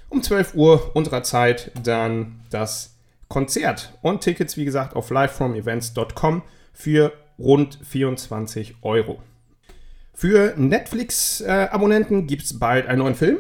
um 0.10 0.22
12 0.24 0.54
Uhr 0.54 0.96
unserer 0.96 1.24
Zeit 1.24 1.72
dann 1.84 2.42
das 2.50 2.96
Konzert. 3.28 3.94
Und 4.02 4.22
Tickets, 4.22 4.56
wie 4.56 4.66
gesagt, 4.66 4.96
auf 4.96 5.10
livefromevents.com 5.10 6.44
für 6.74 7.12
rund 7.38 7.80
24 7.84 8.76
Euro. 8.84 9.22
Für 10.14 10.54
Netflix-Abonnenten 10.58 12.26
gibt 12.26 12.44
es 12.44 12.58
bald 12.58 12.88
einen 12.88 13.00
neuen 13.00 13.16
Film. 13.16 13.40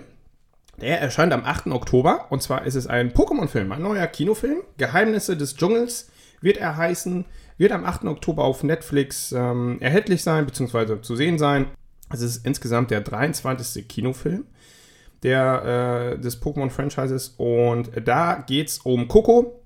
Der 0.79 1.01
erscheint 1.01 1.33
am 1.33 1.43
8. 1.43 1.67
Oktober. 1.67 2.27
Und 2.29 2.41
zwar 2.43 2.65
ist 2.65 2.75
es 2.75 2.87
ein 2.87 3.11
Pokémon-Film, 3.13 3.71
ein 3.71 3.81
neuer 3.81 4.07
Kinofilm. 4.07 4.59
Geheimnisse 4.77 5.35
des 5.35 5.55
Dschungels 5.55 6.09
wird 6.41 6.57
er 6.57 6.77
heißen. 6.77 7.25
Wird 7.57 7.71
am 7.71 7.85
8. 7.85 8.05
Oktober 8.05 8.43
auf 8.43 8.63
Netflix 8.63 9.31
ähm, 9.31 9.77
erhältlich 9.79 10.21
sein, 10.21 10.45
beziehungsweise 10.45 11.01
zu 11.01 11.15
sehen 11.15 11.39
sein. 11.39 11.65
Es 12.11 12.21
ist 12.21 12.45
insgesamt 12.45 12.91
der 12.91 13.01
23. 13.01 13.87
Kinofilm. 13.87 14.45
der, 15.23 16.13
äh, 16.15 16.21
des 16.21 16.41
Pokémon-Franchises. 16.41 17.33
Und 17.37 17.89
da 18.05 18.43
geht 18.45 18.67
es 18.67 18.79
um 18.79 19.07
Coco, 19.07 19.59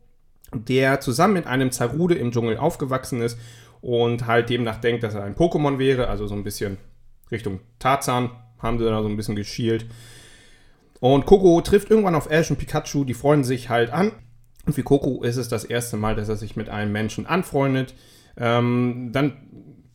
der 0.54 1.02
zusammen 1.02 1.34
mit 1.34 1.48
einem 1.48 1.72
Zarude 1.72 2.16
im 2.16 2.32
Dschungel 2.32 2.58
aufgewachsen 2.58 3.22
ist 3.22 3.38
und 3.82 4.28
halt 4.28 4.50
demnach 4.50 4.80
denkt, 4.80 5.04
dass 5.04 5.14
er 5.14 5.24
ein 5.24 5.36
Pokémon 5.36 5.78
wäre, 5.78 6.08
also 6.08 6.26
so 6.28 6.36
ein 6.36 6.44
bisschen 6.44 6.78
Richtung 7.32 7.60
Tarzan, 7.80 8.30
haben 8.60 8.80
sie 8.80 8.86
da 8.86 9.02
so 9.02 9.10
ein 9.10 9.18
bisschen 9.18 9.36
geschielt. 9.36 9.86
Und 11.02 11.26
Coco 11.26 11.60
trifft 11.62 11.90
irgendwann 11.90 12.14
auf 12.14 12.30
Ash 12.30 12.52
und 12.52 12.58
Pikachu, 12.58 13.04
die 13.04 13.16
freuen 13.16 13.44
sich 13.44 13.70
halt 13.70 13.92
an. 13.92 14.12
Und 14.68 14.74
für 14.74 14.84
Coco 14.84 15.24
ist 15.24 15.38
es 15.38 15.50
das 15.50 15.64
erste 15.66 15.98
Mal, 15.98 16.16
dass 16.16 16.30
er 16.30 16.36
sich 16.36 16.56
mit 16.56 16.70
einem 16.70 16.92
Menschen 16.92 17.26
anfreundet. 17.26 17.96
Ähm, 18.38 19.10
dann 19.12 19.34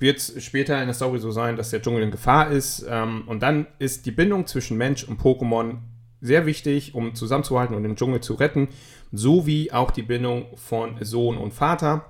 wird 0.01 0.19
es 0.19 0.45
später 0.45 0.81
in 0.81 0.87
der 0.87 0.95
Story 0.95 1.21
so 1.21 1.31
sein, 1.31 1.57
dass 1.57 1.71
der 1.71 1.81
Dschungel 1.81 2.03
in 2.03 2.11
Gefahr 2.11 2.51
ist. 2.51 2.85
Ähm, 2.91 3.23
und 3.29 3.41
dann 3.45 3.69
ist 3.79 4.05
die 4.07 4.11
Bindung 4.11 4.49
zwischen 4.49 4.77
Mensch 4.77 5.05
und 5.05 5.21
Pokémon 5.21 5.77
sehr 6.21 6.45
wichtig, 6.45 6.97
um 6.97 7.15
zusammenzuhalten 7.15 7.77
und 7.77 7.85
den 7.85 7.95
Dschungel 7.95 8.21
zu 8.21 8.35
retten. 8.35 8.67
Sowie 9.13 9.71
auch 9.71 9.93
die 9.93 10.03
Bindung 10.03 10.47
von 10.57 10.97
Sohn 11.03 11.39
und 11.39 11.55
Vater. 11.55 12.07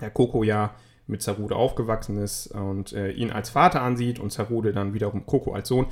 Der 0.00 0.10
Coco 0.10 0.44
ja 0.44 0.76
mit 1.08 1.20
Zarude 1.20 1.56
aufgewachsen 1.56 2.16
ist 2.18 2.46
und 2.46 2.92
äh, 2.92 3.10
ihn 3.10 3.32
als 3.32 3.50
Vater 3.50 3.82
ansieht 3.82 4.20
und 4.20 4.30
Zarude 4.30 4.72
dann 4.72 4.94
wiederum 4.94 5.26
Coco 5.26 5.52
als 5.52 5.66
Sohn. 5.66 5.86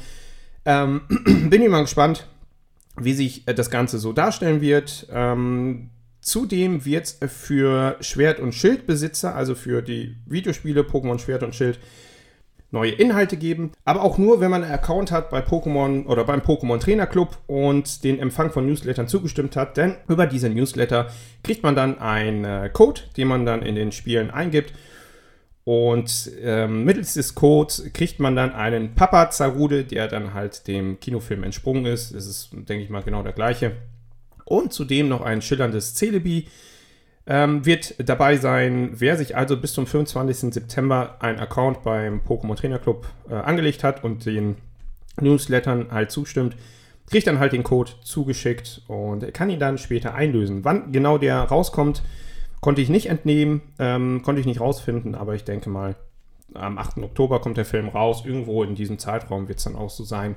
Ähm, 0.65 1.03
bin 1.51 1.63
ich 1.63 1.69
mal 1.69 1.83
gespannt, 1.83 2.29
wie 2.97 3.13
sich 3.13 3.47
äh, 3.49 3.55
das 3.55 3.71
Ganze 3.71 3.99
so 3.99 4.13
darstellen 4.13 4.61
wird. 4.61 5.07
Ähm, 5.13 5.91
zudem 6.21 6.85
wird 6.85 7.05
es 7.21 7.33
für 7.33 7.97
Schwert- 8.01 8.41
und 8.41 8.55
Schildbesitzer, 8.55 9.35
also 9.35 9.55
für 9.55 9.83
die 9.83 10.17
Videospiele 10.27 10.83
Pokémon 10.83 11.19
Schwert 11.19 11.43
und 11.43 11.55
Schild, 11.55 11.79
neue 12.71 12.91
Inhalte 12.91 13.37
geben. 13.37 13.73
Aber 13.85 14.03
auch 14.03 14.19
nur, 14.19 14.41
wenn 14.41 14.51
man 14.51 14.65
einen 14.65 14.73
Account 14.73 15.13
hat 15.13 15.31
bei 15.31 15.41
Pokémon 15.41 16.07
oder 16.07 16.25
beim 16.25 16.41
Pokémon 16.41 16.81
Trainer 16.81 17.07
Club 17.07 17.39
und 17.47 18.05
den 18.05 18.19
Empfang 18.19 18.51
von 18.51 18.67
Newslettern 18.67 19.09
zugestimmt 19.09 19.57
hat. 19.57 19.77
Denn 19.77 19.97
über 20.09 20.27
diese 20.27 20.51
Newsletter 20.51 21.09
kriegt 21.43 21.63
man 21.63 21.77
dann 21.77 21.99
einen 21.99 22.45
äh, 22.45 22.69
Code, 22.71 23.03
den 23.17 23.29
man 23.29 23.47
dann 23.47 23.63
in 23.63 23.77
den 23.77 23.93
Spielen 23.93 24.31
eingibt. 24.31 24.73
Und 25.65 26.31
ähm, 26.43 26.85
mittels 26.85 27.15
des 27.15 27.35
Codes 27.35 27.91
kriegt 27.95 28.21
man 28.21 28.37
dann 28.37 28.53
einen 28.53 28.95
Papa 28.95 29.31
Zarude, 29.31 29.85
der 29.85 30.09
dann 30.09 30.35
halt 30.35 30.67
dem 30.69 31.01
Kinofilm 31.01 31.43
entsprungen 31.43 31.87
ist. 31.87 32.15
Das 32.15 32.27
ist, 32.27 32.51
denke 32.53 32.85
ich 32.85 32.91
mal, 32.91 33.03
genau 33.03 33.23
der 33.23 33.33
gleiche. 33.33 33.73
Und 34.45 34.75
zudem 34.75 35.09
noch 35.09 35.23
ein 35.23 35.41
schillerndes 35.41 35.95
Celebi. 35.95 36.49
Ähm, 37.27 37.65
wird 37.65 37.95
dabei 38.07 38.37
sein, 38.37 38.91
wer 38.93 39.17
sich 39.17 39.35
also 39.35 39.57
bis 39.57 39.73
zum 39.73 39.87
25. 39.87 40.53
September 40.53 41.17
ein 41.21 41.41
Account 41.41 41.83
beim 41.83 42.21
Pokémon 42.21 42.55
Trainer 42.55 42.79
Club 42.79 43.07
äh, 43.31 43.35
angelegt 43.35 43.83
hat 43.83 44.05
und 44.05 44.27
den 44.27 44.57
Newslettern 45.19 45.87
halt 45.91 46.11
zustimmt, 46.11 46.55
kriegt 47.09 47.27
dann 47.27 47.39
halt 47.39 47.55
den 47.55 47.63
Code 47.63 47.93
zugeschickt 48.03 48.83
und 48.89 49.33
kann 49.33 49.49
ihn 49.49 49.59
dann 49.59 49.79
später 49.79 50.15
einlösen. 50.15 50.67
Wann 50.67 50.93
genau 50.93 51.17
der 51.17 51.39
rauskommt, 51.39 52.03
Konnte 52.65 52.81
ich 52.81 52.89
nicht 52.89 53.11
entnehmen, 53.11 53.61
ähm, 53.79 54.23
konnte 54.23 54.41
ich 54.41 54.47
nicht 54.47 54.59
rausfinden, 54.59 55.15
aber 55.15 55.35
ich 55.35 55.45
denke 55.45 55.69
mal, 55.69 55.97
am 56.55 56.79
8. 56.79 56.97
Oktober 56.97 57.43
kommt 57.43 57.59
der 57.59 57.67
Film 57.67 57.91
raus. 57.91 58.23
Irgendwo 58.25 58.65
in 58.65 58.75
diesem 58.75 58.99
Zeitraum 58.99 59.49
wird 59.49 59.59
es 59.59 59.65
dann 59.65 59.77
auch 59.77 59.91
so 59.91 60.03
sein. 60.03 60.35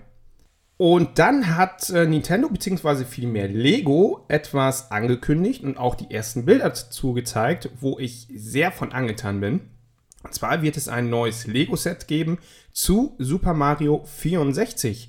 Und 0.76 1.20
dann 1.20 1.56
hat 1.56 1.90
äh, 1.90 2.06
Nintendo 2.06 2.50
bzw. 2.50 3.06
vielmehr 3.06 3.48
Lego 3.48 4.26
etwas 4.28 4.92
angekündigt 4.92 5.64
und 5.64 5.78
auch 5.78 5.96
die 5.96 6.12
ersten 6.12 6.44
Bilder 6.44 6.68
dazu 6.68 7.14
gezeigt, 7.14 7.70
wo 7.80 7.98
ich 7.98 8.28
sehr 8.36 8.74
von 8.74 8.92
angetan 8.92 9.40
bin. 9.40 9.62
Und 10.22 10.34
zwar 10.34 10.62
wird 10.62 10.76
es 10.76 10.90
ein 10.90 11.10
neues 11.10 11.48
Lego-Set 11.48 12.10
geben 12.10 12.40
zu 12.74 13.16
Super 13.20 13.54
Mario 13.54 14.04
64. 14.04 15.08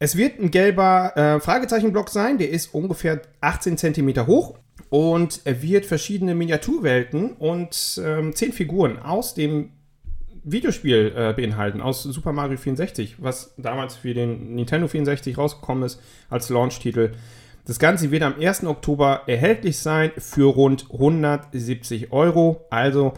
Es 0.00 0.16
wird 0.16 0.38
ein 0.38 0.50
gelber 0.50 1.16
äh, 1.16 1.40
Fragezeichenblock 1.40 2.10
sein, 2.10 2.36
der 2.36 2.50
ist 2.50 2.74
ungefähr 2.74 3.22
18 3.40 3.78
cm 3.78 4.26
hoch 4.26 4.58
und 4.94 5.40
er 5.42 5.60
wird 5.60 5.86
verschiedene 5.86 6.36
Miniaturwelten 6.36 7.32
und 7.32 8.00
ähm, 8.00 8.32
zehn 8.32 8.52
Figuren 8.52 8.96
aus 9.00 9.34
dem 9.34 9.70
Videospiel 10.44 11.12
äh, 11.16 11.32
beinhalten, 11.32 11.80
aus 11.80 12.04
Super 12.04 12.32
Mario 12.32 12.56
64, 12.56 13.16
was 13.18 13.56
damals 13.56 13.96
für 13.96 14.14
den 14.14 14.54
Nintendo 14.54 14.86
64 14.86 15.36
rausgekommen 15.36 15.82
ist 15.82 16.00
als 16.30 16.48
Launch-Titel. 16.48 17.10
Das 17.66 17.80
Ganze 17.80 18.12
wird 18.12 18.22
am 18.22 18.38
1. 18.38 18.66
Oktober 18.66 19.22
erhältlich 19.26 19.78
sein 19.78 20.12
für 20.16 20.54
rund 20.54 20.86
170 20.92 22.12
Euro. 22.12 22.64
Also 22.70 23.14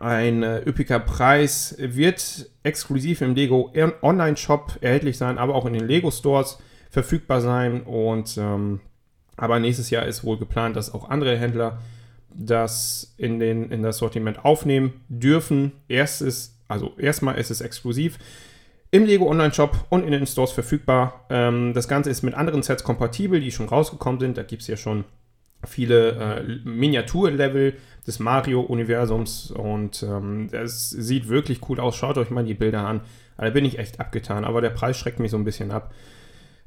ein 0.00 0.42
äh, 0.42 0.60
üppiger 0.60 1.00
Preis. 1.00 1.76
Wird 1.78 2.48
exklusiv 2.62 3.20
im 3.20 3.34
Lego 3.34 3.70
Online-Shop 4.00 4.78
erhältlich 4.80 5.18
sein, 5.18 5.36
aber 5.36 5.54
auch 5.54 5.66
in 5.66 5.74
den 5.74 5.86
Lego 5.86 6.10
Stores 6.10 6.56
verfügbar 6.88 7.42
sein. 7.42 7.82
Und 7.82 8.38
ähm, 8.38 8.80
aber 9.36 9.58
nächstes 9.58 9.90
Jahr 9.90 10.06
ist 10.06 10.24
wohl 10.24 10.38
geplant, 10.38 10.76
dass 10.76 10.92
auch 10.92 11.10
andere 11.10 11.36
Händler 11.36 11.78
das 12.30 13.14
in, 13.16 13.38
den, 13.38 13.70
in 13.70 13.82
das 13.82 13.98
Sortiment 13.98 14.44
aufnehmen 14.44 15.00
dürfen. 15.08 15.72
Erstes, 15.88 16.58
also 16.68 16.92
erstmal 16.98 17.36
ist 17.36 17.50
es 17.50 17.60
exklusiv 17.60 18.18
im 18.90 19.06
Lego 19.06 19.28
Online 19.28 19.52
Shop 19.52 19.86
und 19.88 20.04
in 20.04 20.12
den 20.12 20.26
Stores 20.26 20.52
verfügbar. 20.52 21.26
Ähm, 21.28 21.72
das 21.74 21.88
Ganze 21.88 22.10
ist 22.10 22.22
mit 22.22 22.34
anderen 22.34 22.62
Sets 22.62 22.84
kompatibel, 22.84 23.40
die 23.40 23.50
schon 23.50 23.68
rausgekommen 23.68 24.20
sind. 24.20 24.36
Da 24.36 24.42
gibt 24.42 24.62
es 24.62 24.68
ja 24.68 24.76
schon 24.76 25.04
viele 25.66 26.10
äh, 26.10 26.68
Miniaturlevel 26.68 27.74
des 28.06 28.18
Mario-Universums 28.18 29.50
und 29.50 30.02
ähm, 30.02 30.48
es 30.52 30.90
sieht 30.90 31.28
wirklich 31.28 31.68
cool 31.68 31.80
aus. 31.80 31.96
Schaut 31.96 32.18
euch 32.18 32.30
mal 32.30 32.44
die 32.44 32.54
Bilder 32.54 32.86
an. 32.86 33.00
Da 33.36 33.50
bin 33.50 33.64
ich 33.64 33.78
echt 33.78 33.98
abgetan, 33.98 34.44
aber 34.44 34.60
der 34.60 34.70
Preis 34.70 34.96
schreckt 34.96 35.18
mich 35.18 35.30
so 35.30 35.38
ein 35.38 35.44
bisschen 35.44 35.72
ab. 35.72 35.92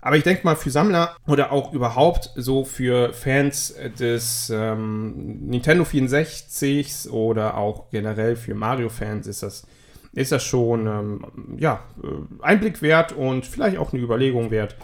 Aber 0.02 0.16
ich 0.16 0.24
denke 0.24 0.44
mal, 0.44 0.56
für 0.56 0.70
Sammler 0.70 1.16
oder 1.28 1.52
auch 1.52 1.74
überhaupt 1.74 2.32
so 2.36 2.64
für 2.64 3.14
Fans 3.14 3.76
des 4.00 4.52
ähm, 4.54 5.48
Nintendo 5.48 5.84
64 5.86 7.10
oder 7.10 7.58
auch 7.58 7.90
generell 7.90 8.36
für 8.36 8.54
Mario-Fans 8.54 9.26
ist 9.26 9.42
das, 9.44 9.66
ist 10.14 10.32
das 10.32 10.44
schon 10.44 10.86
ähm, 10.86 11.58
ja, 11.58 11.84
äh, 12.04 12.44
Einblick 12.44 12.82
wert 12.82 13.12
und 13.12 13.46
vielleicht 13.46 13.78
auch 13.78 13.92
eine 13.92 14.02
Überlegung 14.02 14.52
wert, 14.52 14.76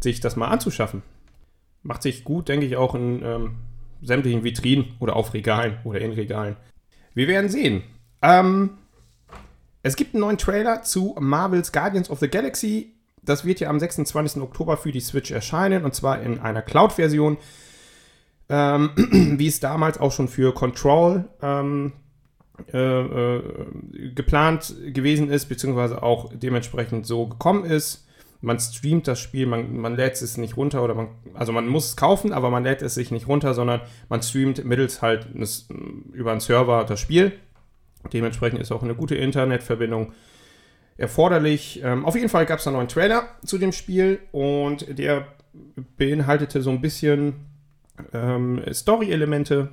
sich 0.00 0.20
das 0.20 0.34
mal 0.34 0.48
anzuschaffen. 0.48 1.02
Macht 1.84 2.02
sich 2.02 2.24
gut, 2.24 2.48
denke 2.48 2.66
ich, 2.66 2.76
auch 2.76 2.96
in 2.96 3.22
ähm, 3.22 3.54
sämtlichen 4.02 4.42
Vitrinen 4.42 4.96
oder 4.98 5.14
auf 5.14 5.34
Regalen 5.34 5.78
oder 5.84 6.00
in 6.00 6.12
Regalen. 6.12 6.56
Wir 7.14 7.28
werden 7.28 7.48
sehen. 7.48 7.84
Ähm, 8.22 8.70
es 9.82 9.94
gibt 9.94 10.14
einen 10.14 10.22
neuen 10.22 10.38
Trailer 10.38 10.82
zu 10.82 11.14
Marvel's 11.20 11.72
Guardians 11.72 12.10
of 12.10 12.18
the 12.18 12.28
Galaxy 12.28 12.97
das 13.28 13.44
wird 13.44 13.60
ja 13.60 13.68
am 13.68 13.78
26. 13.78 14.40
Oktober 14.42 14.76
für 14.76 14.92
die 14.92 15.00
Switch 15.00 15.30
erscheinen 15.30 15.84
und 15.84 15.94
zwar 15.94 16.22
in 16.22 16.38
einer 16.38 16.62
Cloud-Version, 16.62 17.36
ähm, 18.48 18.90
wie 19.38 19.46
es 19.46 19.60
damals 19.60 19.98
auch 19.98 20.12
schon 20.12 20.28
für 20.28 20.54
Control 20.54 21.28
ähm, 21.42 21.92
äh, 22.72 23.36
äh, 23.36 23.42
geplant 24.14 24.74
gewesen 24.92 25.30
ist, 25.30 25.46
beziehungsweise 25.46 26.02
auch 26.02 26.32
dementsprechend 26.34 27.06
so 27.06 27.26
gekommen 27.26 27.64
ist. 27.64 28.06
Man 28.40 28.58
streamt 28.58 29.06
das 29.08 29.20
Spiel, 29.20 29.46
man, 29.46 29.76
man 29.76 29.96
lädt 29.96 30.20
es 30.22 30.36
nicht 30.36 30.56
runter 30.56 30.82
oder 30.82 30.94
man, 30.94 31.08
also 31.34 31.52
man 31.52 31.68
muss 31.68 31.86
es 31.86 31.96
kaufen, 31.96 32.32
aber 32.32 32.50
man 32.50 32.62
lädt 32.64 32.82
es 32.82 32.94
sich 32.94 33.10
nicht 33.10 33.28
runter, 33.28 33.54
sondern 33.54 33.80
man 34.08 34.22
streamt 34.22 34.64
mittels 34.64 35.02
halt 35.02 35.28
über 36.12 36.30
einen 36.30 36.40
Server 36.40 36.84
das 36.84 37.00
Spiel. 37.00 37.32
Dementsprechend 38.12 38.60
ist 38.60 38.72
auch 38.72 38.82
eine 38.82 38.94
gute 38.94 39.16
Internetverbindung 39.16 40.12
erforderlich. 40.98 41.80
Ähm, 41.82 42.04
auf 42.04 42.14
jeden 42.14 42.28
Fall 42.28 42.44
gab 42.44 42.58
es 42.58 42.66
einen 42.66 42.76
neuen 42.76 42.88
Trailer 42.88 43.28
zu 43.44 43.56
dem 43.56 43.72
Spiel 43.72 44.18
und 44.32 44.98
der 44.98 45.28
beinhaltete 45.96 46.60
so 46.60 46.70
ein 46.70 46.80
bisschen 46.80 47.46
ähm, 48.12 48.62
Story-Elemente. 48.70 49.70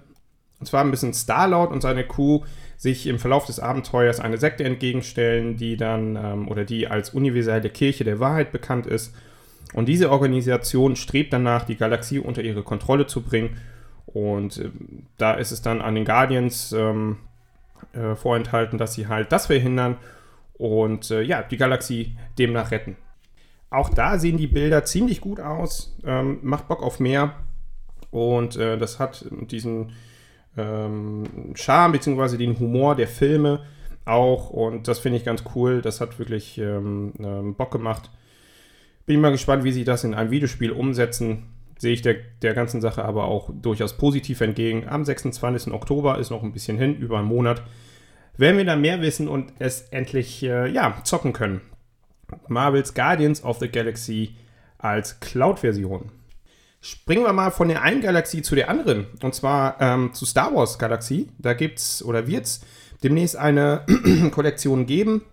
Und 0.60 0.68
zwar 0.68 0.86
ein 0.86 0.92
bisschen 0.92 1.14
Starlord 1.14 1.72
und 1.72 1.82
seine 1.82 2.08
Crew 2.08 2.42
sich 2.78 3.08
im 3.08 3.20
Verlauf 3.20 3.46
des 3.46 3.60
Abenteuers 3.60 4.22
eine 4.22 4.38
Sekte 4.38 4.64
entgegenstellen, 4.64 5.58
die 5.58 5.76
dann 5.76 6.16
ähm, 6.16 6.48
oder 6.48 6.64
die 6.64 6.88
als 6.88 7.10
universelle 7.10 7.70
Kirche 7.70 8.06
der 8.06 8.20
Wahrheit 8.20 8.52
bekannt 8.54 8.86
ist. 8.86 9.14
Und 9.74 9.90
diese 9.90 10.12
Organisation 10.12 10.96
strebt 10.96 11.34
danach, 11.34 11.66
die 11.66 11.76
Galaxie 11.76 12.20
unter 12.20 12.42
ihre 12.42 12.64
Kontrolle 12.64 13.08
zu 13.08 13.22
bringen. 13.22 13.58
Und 14.06 14.58
äh, 14.58 14.70
da 15.18 15.34
ist 15.34 15.52
es 15.52 15.62
dann 15.62 15.82
an 15.82 15.96
den 15.96 16.06
Guardians 16.06 16.72
ähm, 16.72 17.18
äh, 17.94 18.16
vorenthalten, 18.16 18.78
dass 18.78 18.94
sie 18.94 19.08
halt 19.08 19.32
das 19.32 19.48
verhindern 19.48 19.98
und 20.58 21.12
äh, 21.12 21.22
ja, 21.22 21.44
die 21.44 21.58
Galaxie 21.58 22.18
demnach 22.38 22.72
retten. 22.72 22.98
Auch 23.70 23.90
da 23.90 24.18
sehen 24.18 24.38
die 24.38 24.48
Bilder 24.48 24.86
ziemlich 24.86 25.22
gut 25.22 25.40
aus, 25.40 25.98
ähm, 26.06 26.40
macht 26.44 26.68
Bock 26.68 26.82
auf 26.82 27.00
mehr 27.00 27.36
und 28.12 28.56
äh, 28.56 28.78
das 28.78 29.00
hat 29.00 29.26
diesen 29.32 29.92
ähm, 30.58 31.24
Charme 31.56 31.94
bzw. 31.94 32.38
den 32.38 32.58
Humor 32.60 32.96
der 32.96 33.08
Filme 33.08 33.66
auch 34.06 34.52
und 34.52 34.88
das 34.88 35.00
finde 35.00 35.18
ich 35.18 35.26
ganz 35.26 35.44
cool. 35.56 35.82
Das 35.82 36.00
hat 36.00 36.20
wirklich 36.20 36.58
ähm, 36.60 37.14
ähm, 37.20 37.56
Bock 37.56 37.72
gemacht. 37.72 38.12
Bin 39.06 39.20
mal 39.20 39.32
gespannt, 39.32 39.64
wie 39.64 39.72
sie 39.72 39.84
das 39.84 40.04
in 40.04 40.14
einem 40.14 40.32
Videospiel 40.32 40.72
umsetzen. 40.72 41.48
Sehe 41.78 41.94
ich 41.94 42.02
der, 42.02 42.16
der 42.42 42.54
ganzen 42.54 42.82
Sache 42.82 43.04
aber 43.04 43.26
auch 43.26 43.50
durchaus 43.54 43.98
positiv 43.98 44.42
entgegen. 44.42 44.88
Am 44.88 45.04
26. 45.04 45.74
Oktober 45.74 46.18
ist 46.20 46.30
noch 46.30 46.44
ein 46.44 46.54
bisschen 46.54 46.78
hin, 46.78 46.96
über 46.96 47.18
einen 47.18 47.28
Monat 47.28 47.64
werden 48.38 48.58
wir 48.58 48.66
dann 48.66 48.82
mehr 48.82 49.02
wissen 49.02 49.28
und 49.28 49.54
es 49.60 49.82
endlich 49.90 50.44
äh, 50.44 50.70
ja, 50.70 51.02
zocken 51.04 51.34
können. 51.34 51.62
Marvel's 52.48 52.94
Guardians 52.94 53.44
of 53.44 53.60
the 53.60 53.70
Galaxy 53.70 54.36
als 54.78 55.20
Cloud-Version. 55.20 56.12
Springen 56.82 57.24
wir 57.24 57.34
mal 57.34 57.52
von 57.52 57.68
der 57.68 57.82
einen 57.82 58.02
Galaxie 58.02 58.42
zu 58.42 58.54
der 58.54 58.70
anderen, 58.70 59.08
und 59.24 59.34
zwar 59.34 59.82
ähm, 59.82 60.14
zu 60.14 60.26
Star 60.26 60.54
Wars 60.54 60.78
Galaxie. 60.78 61.30
Da 61.40 61.54
gibt 61.54 61.80
es 61.80 62.04
oder 62.04 62.28
wird 62.28 62.46
es 62.46 62.62
demnächst 63.04 63.36
eine 63.36 63.86
Kollektion 64.32 64.86
geben 64.86 65.24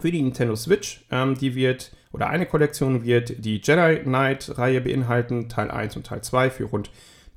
für 0.00 0.12
die 0.12 0.22
Nintendo 0.22 0.54
Switch. 0.54 1.04
Ähm, 1.10 1.36
die 1.36 1.54
wird, 1.54 1.92
oder 2.12 2.28
eine 2.28 2.46
Kollektion 2.46 3.04
wird 3.04 3.44
die 3.44 3.60
Jedi 3.60 4.02
Knight-Reihe 4.04 4.80
beinhalten, 4.80 5.48
Teil 5.48 5.70
1 5.70 5.96
und 5.96 6.06
Teil 6.06 6.22
2 6.22 6.50
für 6.50 6.64
rund 6.64 6.90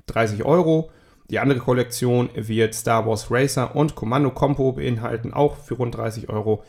30 0.08 0.46
Euro. 0.46 0.92
Die 1.30 1.40
andere 1.40 1.60
Kollektion 1.60 2.30
wird 2.36 2.76
Star 2.76 3.06
Wars 3.08 3.32
Racer 3.32 3.76
und 3.76 3.96
Kommando 3.96 4.30
Combo 4.30 4.74
beinhalten, 4.74 5.34
auch 5.34 5.58
für 5.58 5.76
rund 5.76 5.96
30 5.96 6.30
Euro. 6.30 6.64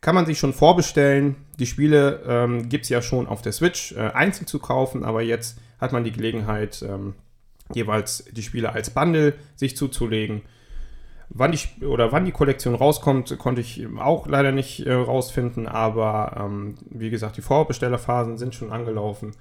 Kann 0.00 0.14
man 0.14 0.26
sich 0.26 0.38
schon 0.38 0.52
vorbestellen. 0.52 1.36
Die 1.58 1.66
Spiele 1.66 2.22
ähm, 2.26 2.68
gibt 2.68 2.84
es 2.84 2.88
ja 2.88 3.02
schon 3.02 3.26
auf 3.26 3.42
der 3.42 3.52
Switch 3.52 3.92
äh, 3.92 4.10
einzeln 4.14 4.46
zu 4.46 4.58
kaufen, 4.58 5.04
aber 5.04 5.22
jetzt 5.22 5.58
hat 5.80 5.92
man 5.92 6.04
die 6.04 6.12
Gelegenheit, 6.12 6.82
ähm, 6.82 7.14
jeweils 7.74 8.24
die 8.32 8.42
Spiele 8.42 8.72
als 8.72 8.90
Bundle 8.90 9.34
sich 9.54 9.76
zuzulegen. 9.76 10.42
Wann 11.30 11.52
die, 11.52 11.84
oder 11.84 12.10
wann 12.10 12.24
die 12.24 12.32
Kollektion 12.32 12.74
rauskommt, 12.74 13.36
konnte 13.38 13.60
ich 13.60 13.86
auch 13.98 14.26
leider 14.26 14.50
nicht 14.50 14.86
äh, 14.86 14.92
rausfinden, 14.92 15.68
aber 15.68 16.36
ähm, 16.40 16.76
wie 16.90 17.10
gesagt, 17.10 17.36
die 17.36 17.42
Vorbestellerphasen 17.42 18.38
sind 18.38 18.54
schon 18.54 18.72
angelaufen. 18.72 19.32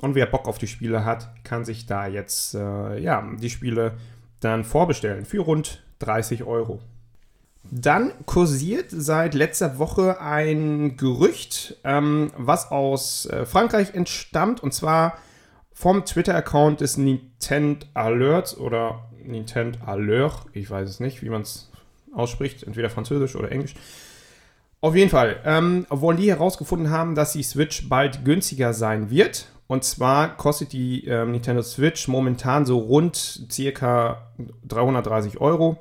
Und 0.00 0.14
wer 0.14 0.26
Bock 0.26 0.48
auf 0.48 0.58
die 0.58 0.66
Spiele 0.66 1.04
hat, 1.04 1.28
kann 1.44 1.64
sich 1.64 1.86
da 1.86 2.06
jetzt 2.06 2.54
äh, 2.54 2.98
ja, 2.98 3.28
die 3.38 3.50
Spiele 3.50 3.94
dann 4.40 4.64
vorbestellen 4.64 5.24
für 5.24 5.40
rund 5.40 5.82
30 5.98 6.44
Euro. 6.44 6.80
Dann 7.70 8.12
kursiert 8.24 8.86
seit 8.90 9.34
letzter 9.34 9.78
Woche 9.78 10.20
ein 10.20 10.96
Gerücht, 10.96 11.76
ähm, 11.84 12.32
was 12.36 12.70
aus 12.70 13.26
äh, 13.26 13.44
Frankreich 13.44 13.94
entstammt, 13.94 14.62
und 14.62 14.72
zwar 14.72 15.18
vom 15.72 16.04
Twitter-Account 16.04 16.80
des 16.80 16.96
Nintendo 16.96 17.86
Alerts 17.94 18.56
oder 18.56 19.10
Nintendo 19.22 19.78
Alert, 19.84 20.46
ich 20.52 20.70
weiß 20.70 20.88
es 20.88 21.00
nicht, 21.00 21.22
wie 21.22 21.28
man 21.28 21.42
es 21.42 21.70
ausspricht, 22.12 22.62
entweder 22.62 22.90
französisch 22.90 23.36
oder 23.36 23.52
englisch. 23.52 23.74
Auf 24.80 24.96
jeden 24.96 25.10
Fall 25.10 25.40
ähm, 25.44 25.86
wollen 25.90 26.16
die 26.16 26.30
herausgefunden 26.30 26.90
haben, 26.90 27.14
dass 27.14 27.32
die 27.32 27.42
Switch 27.42 27.88
bald 27.88 28.24
günstiger 28.24 28.72
sein 28.72 29.10
wird. 29.10 29.46
Und 29.70 29.84
zwar 29.84 30.36
kostet 30.36 30.72
die 30.72 31.04
ähm, 31.04 31.30
Nintendo 31.30 31.62
Switch 31.62 32.08
momentan 32.08 32.66
so 32.66 32.78
rund 32.78 33.46
circa 33.48 34.32
330 34.66 35.40
Euro. 35.40 35.78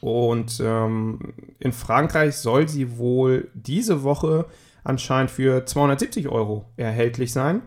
Und 0.00 0.60
ähm, 0.60 1.32
in 1.60 1.70
Frankreich 1.70 2.34
soll 2.34 2.66
sie 2.66 2.98
wohl 2.98 3.48
diese 3.54 4.02
Woche 4.02 4.46
anscheinend 4.82 5.30
für 5.30 5.64
270 5.64 6.30
Euro 6.30 6.64
erhältlich 6.76 7.32
sein. 7.32 7.62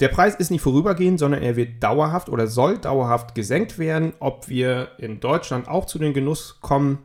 Der 0.00 0.08
Preis 0.08 0.34
ist 0.34 0.50
nicht 0.50 0.62
vorübergehend, 0.62 1.20
sondern 1.20 1.42
er 1.42 1.54
wird 1.54 1.80
dauerhaft 1.80 2.28
oder 2.28 2.48
soll 2.48 2.76
dauerhaft 2.76 3.36
gesenkt 3.36 3.78
werden. 3.78 4.14
Ob 4.18 4.48
wir 4.48 4.88
in 4.98 5.20
Deutschland 5.20 5.68
auch 5.68 5.86
zu 5.86 6.00
den 6.00 6.12
Genuss 6.12 6.58
kommen, 6.60 6.98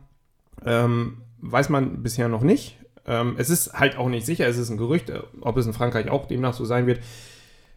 ähm, 0.64 1.18
weiß 1.42 1.68
man 1.68 2.02
bisher 2.02 2.26
noch 2.26 2.42
nicht. 2.42 2.76
Ähm, 3.06 3.36
es 3.38 3.50
ist 3.50 3.72
halt 3.74 3.98
auch 3.98 4.08
nicht 4.08 4.26
sicher, 4.26 4.48
es 4.48 4.58
ist 4.58 4.70
ein 4.70 4.78
Gerücht, 4.78 5.10
äh, 5.10 5.20
ob 5.42 5.56
es 5.58 5.66
in 5.66 5.74
Frankreich 5.74 6.10
auch 6.10 6.26
demnach 6.26 6.52
so 6.52 6.64
sein 6.64 6.88
wird. 6.88 6.98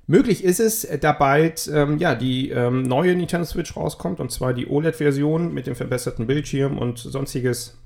Möglich 0.09 0.43
ist 0.43 0.59
es, 0.59 0.85
äh, 0.85 0.97
da 0.97 1.11
bald 1.11 1.69
ähm, 1.71 1.99
ja, 1.99 2.15
die 2.15 2.49
ähm, 2.49 2.81
neue 2.81 3.15
Nintendo 3.15 3.45
Switch 3.45 3.75
rauskommt, 3.75 4.19
und 4.19 4.31
zwar 4.31 4.55
die 4.55 4.67
OLED-Version 4.67 5.53
mit 5.53 5.67
dem 5.67 5.75
verbesserten 5.75 6.25
Bildschirm 6.25 6.79
und 6.79 6.97
sonstiges. 6.97 7.77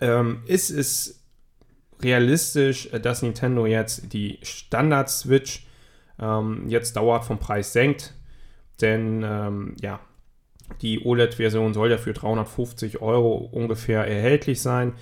Ähm, 0.00 0.42
ist 0.46 0.70
es 0.70 1.24
realistisch, 2.00 2.92
äh, 2.92 3.00
dass 3.00 3.22
Nintendo 3.22 3.66
jetzt 3.66 4.12
die 4.12 4.38
Standard-Switch 4.44 5.66
ähm, 6.20 6.68
jetzt 6.68 6.94
dauerhaft 6.96 7.26
vom 7.26 7.40
Preis 7.40 7.72
senkt. 7.72 8.14
Denn 8.80 9.24
ähm, 9.26 9.74
ja, 9.80 9.98
die 10.82 11.04
OLED-Version 11.04 11.74
soll 11.74 11.90
ja 11.90 11.98
für 11.98 12.12
350 12.12 13.02
Euro 13.02 13.38
ungefähr 13.38 14.06
erhältlich 14.06 14.62
sein. 14.62 14.92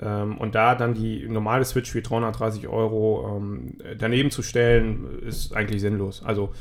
Ähm, 0.00 0.38
und 0.38 0.54
da 0.54 0.74
dann 0.74 0.94
die 0.94 1.28
normale 1.28 1.64
Switch 1.64 1.90
für 1.90 2.02
330 2.02 2.68
Euro 2.68 3.36
ähm, 3.36 3.78
daneben 3.98 4.30
zu 4.30 4.42
stellen, 4.42 5.20
ist 5.22 5.54
eigentlich 5.54 5.80
sinnlos. 5.80 6.22
Also 6.24 6.52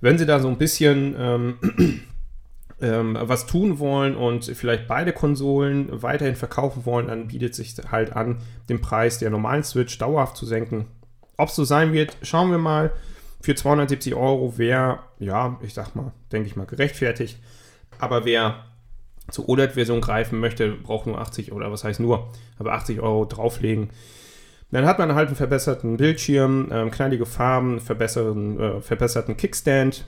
wenn 0.00 0.18
sie 0.18 0.26
da 0.26 0.38
so 0.40 0.48
ein 0.48 0.58
bisschen 0.58 1.14
ähm, 1.18 1.58
ähm, 2.80 3.18
was 3.20 3.46
tun 3.46 3.78
wollen 3.78 4.16
und 4.16 4.44
vielleicht 4.44 4.86
beide 4.86 5.12
Konsolen 5.12 6.02
weiterhin 6.02 6.36
verkaufen 6.36 6.84
wollen, 6.84 7.08
dann 7.08 7.28
bietet 7.28 7.54
sich 7.54 7.74
halt 7.90 8.14
an, 8.14 8.38
den 8.68 8.80
Preis 8.80 9.18
der 9.18 9.30
normalen 9.30 9.64
Switch 9.64 9.96
dauerhaft 9.98 10.36
zu 10.36 10.46
senken. 10.46 10.86
Ob 11.36 11.48
es 11.48 11.56
so 11.56 11.64
sein 11.64 11.92
wird, 11.92 12.16
schauen 12.22 12.50
wir 12.50 12.58
mal 12.58 12.92
für 13.40 13.54
270 13.54 14.14
Euro 14.14 14.58
wäre, 14.58 15.00
ja, 15.18 15.58
ich 15.62 15.74
sag 15.74 15.94
mal, 15.94 16.12
denke 16.32 16.48
ich 16.48 16.56
mal, 16.56 16.66
gerechtfertigt. 16.66 17.38
Aber 17.98 18.24
wer 18.24 18.64
zur 19.30 19.48
OLED-Version 19.48 20.00
greifen 20.00 20.40
möchte, 20.40 20.70
braucht 20.70 21.06
nur 21.06 21.20
80 21.20 21.52
oder 21.52 21.70
was 21.70 21.84
heißt 21.84 22.00
nur, 22.00 22.30
aber 22.58 22.72
80 22.72 23.00
Euro 23.00 23.24
drauflegen. 23.24 23.90
Dann 24.70 24.86
hat 24.86 24.98
man 24.98 25.14
halt 25.14 25.28
einen 25.28 25.36
verbesserten 25.36 25.96
Bildschirm, 25.96 26.70
äh, 26.70 26.90
knallige 26.90 27.26
Farben, 27.26 27.80
verbesserten, 27.80 28.60
äh, 28.60 28.80
verbesserten 28.80 29.36
Kickstand, 29.36 30.06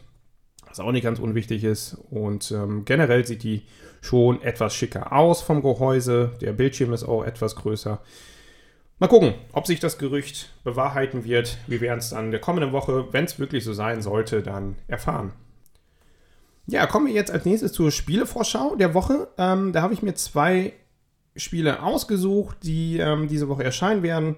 was 0.69 0.81
auch 0.81 0.93
nicht 0.93 1.05
ganz 1.05 1.19
unwichtig 1.19 1.65
ist. 1.65 1.97
Und 2.11 2.51
ähm, 2.53 2.85
generell 2.85 3.27
sieht 3.27 3.43
die 3.43 3.63
schon 4.03 4.43
etwas 4.43 4.75
schicker 4.75 5.13
aus 5.13 5.41
vom 5.43 5.63
Gehäuse. 5.63 6.33
Der 6.41 6.53
Bildschirm 6.53 6.93
ist 6.93 7.05
auch 7.05 7.25
etwas 7.25 7.57
größer. 7.57 8.01
Mal 8.99 9.09
gucken, 9.09 9.35
ob 9.53 9.67
sich 9.67 9.81
das 9.81 9.97
Gerücht 9.97 10.51
bewahrheiten 10.63 11.25
wird. 11.25 11.57
Wir 11.67 11.81
werden 11.81 12.01
es 12.01 12.11
dann 12.11 12.27
in 12.27 12.31
der 12.31 12.41
kommenden 12.41 12.73
Woche, 12.73 13.07
wenn 13.13 13.25
es 13.25 13.39
wirklich 13.39 13.65
so 13.65 13.73
sein 13.73 14.03
sollte, 14.03 14.43
dann 14.43 14.77
erfahren. 14.89 15.33
Ja, 16.71 16.87
kommen 16.87 17.09
wir 17.09 17.13
jetzt 17.13 17.33
als 17.33 17.45
nächstes 17.45 17.73
zur 17.73 17.91
Spielevorschau 17.91 18.77
der 18.77 18.95
Woche. 18.95 19.27
Ähm, 19.39 19.73
da 19.73 19.83
habe 19.83 19.93
ich 19.93 20.03
mir 20.03 20.15
zwei 20.15 20.73
Spiele 21.35 21.83
ausgesucht, 21.83 22.59
die 22.63 22.99
ähm, 22.99 23.27
diese 23.27 23.49
Woche 23.49 23.65
erscheinen 23.65 24.05
werden. 24.05 24.37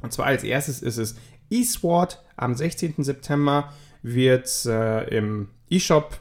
Und 0.00 0.12
zwar 0.12 0.26
als 0.26 0.44
erstes 0.44 0.80
ist 0.80 0.96
es 0.96 1.16
eSword. 1.50 2.22
Am 2.36 2.54
16. 2.54 3.02
September 3.02 3.72
wird 4.02 4.48
äh, 4.66 5.08
im 5.08 5.48
eShop 5.68 6.20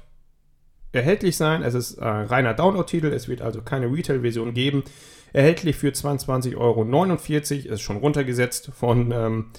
erhältlich 0.92 1.38
sein. 1.38 1.62
Es 1.62 1.76
ist 1.76 2.00
äh, 2.00 2.08
reiner 2.08 2.56
Download-Titel. 2.56 3.14
Es 3.14 3.28
wird 3.28 3.44
also 3.44 3.62
keine 3.62 3.86
Retail-Version 3.86 4.56
geben. 4.56 4.84
Erhältlich 5.32 5.76
für 5.76 5.90
22,49 5.90 6.58
Euro. 6.58 7.72
Ist 7.72 7.82
schon 7.82 7.98
runtergesetzt 7.98 8.72
von, 8.76 9.12
ähm, 9.12 9.52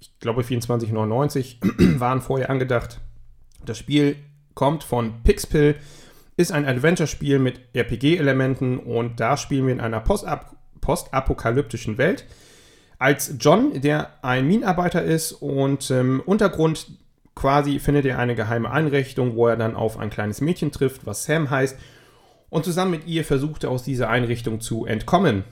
ich 0.00 0.18
glaube, 0.20 0.40
24,99 0.40 1.98
waren 2.00 2.22
vorher 2.22 2.48
angedacht. 2.48 3.02
Das 3.66 3.76
Spiel 3.76 4.16
kommt 4.54 4.84
von 4.84 5.22
Pixpill, 5.22 5.76
ist 6.36 6.52
ein 6.52 6.66
Adventure-Spiel 6.66 7.38
mit 7.38 7.60
RPG-Elementen 7.74 8.78
und 8.78 9.20
da 9.20 9.36
spielen 9.36 9.66
wir 9.66 9.72
in 9.72 9.80
einer 9.80 10.00
Postap 10.00 10.56
postapokalyptischen 10.80 11.96
Welt. 11.96 12.26
Als 12.98 13.36
John, 13.40 13.80
der 13.80 14.10
ein 14.22 14.46
Minenarbeiter 14.46 15.02
ist 15.02 15.32
und 15.32 15.90
im 15.90 16.20
Untergrund 16.20 16.88
quasi 17.34 17.78
findet 17.78 18.04
er 18.04 18.18
eine 18.18 18.34
geheime 18.34 18.70
Einrichtung, 18.70 19.34
wo 19.34 19.48
er 19.48 19.56
dann 19.56 19.76
auf 19.76 19.98
ein 19.98 20.10
kleines 20.10 20.40
Mädchen 20.40 20.72
trifft, 20.72 21.06
was 21.06 21.24
Sam 21.24 21.48
heißt 21.50 21.78
und 22.50 22.64
zusammen 22.64 22.92
mit 22.92 23.06
ihr 23.06 23.24
versuchte 23.24 23.68
aus 23.68 23.82
dieser 23.82 24.08
Einrichtung 24.08 24.60
zu 24.60 24.86
entkommen. 24.86 25.44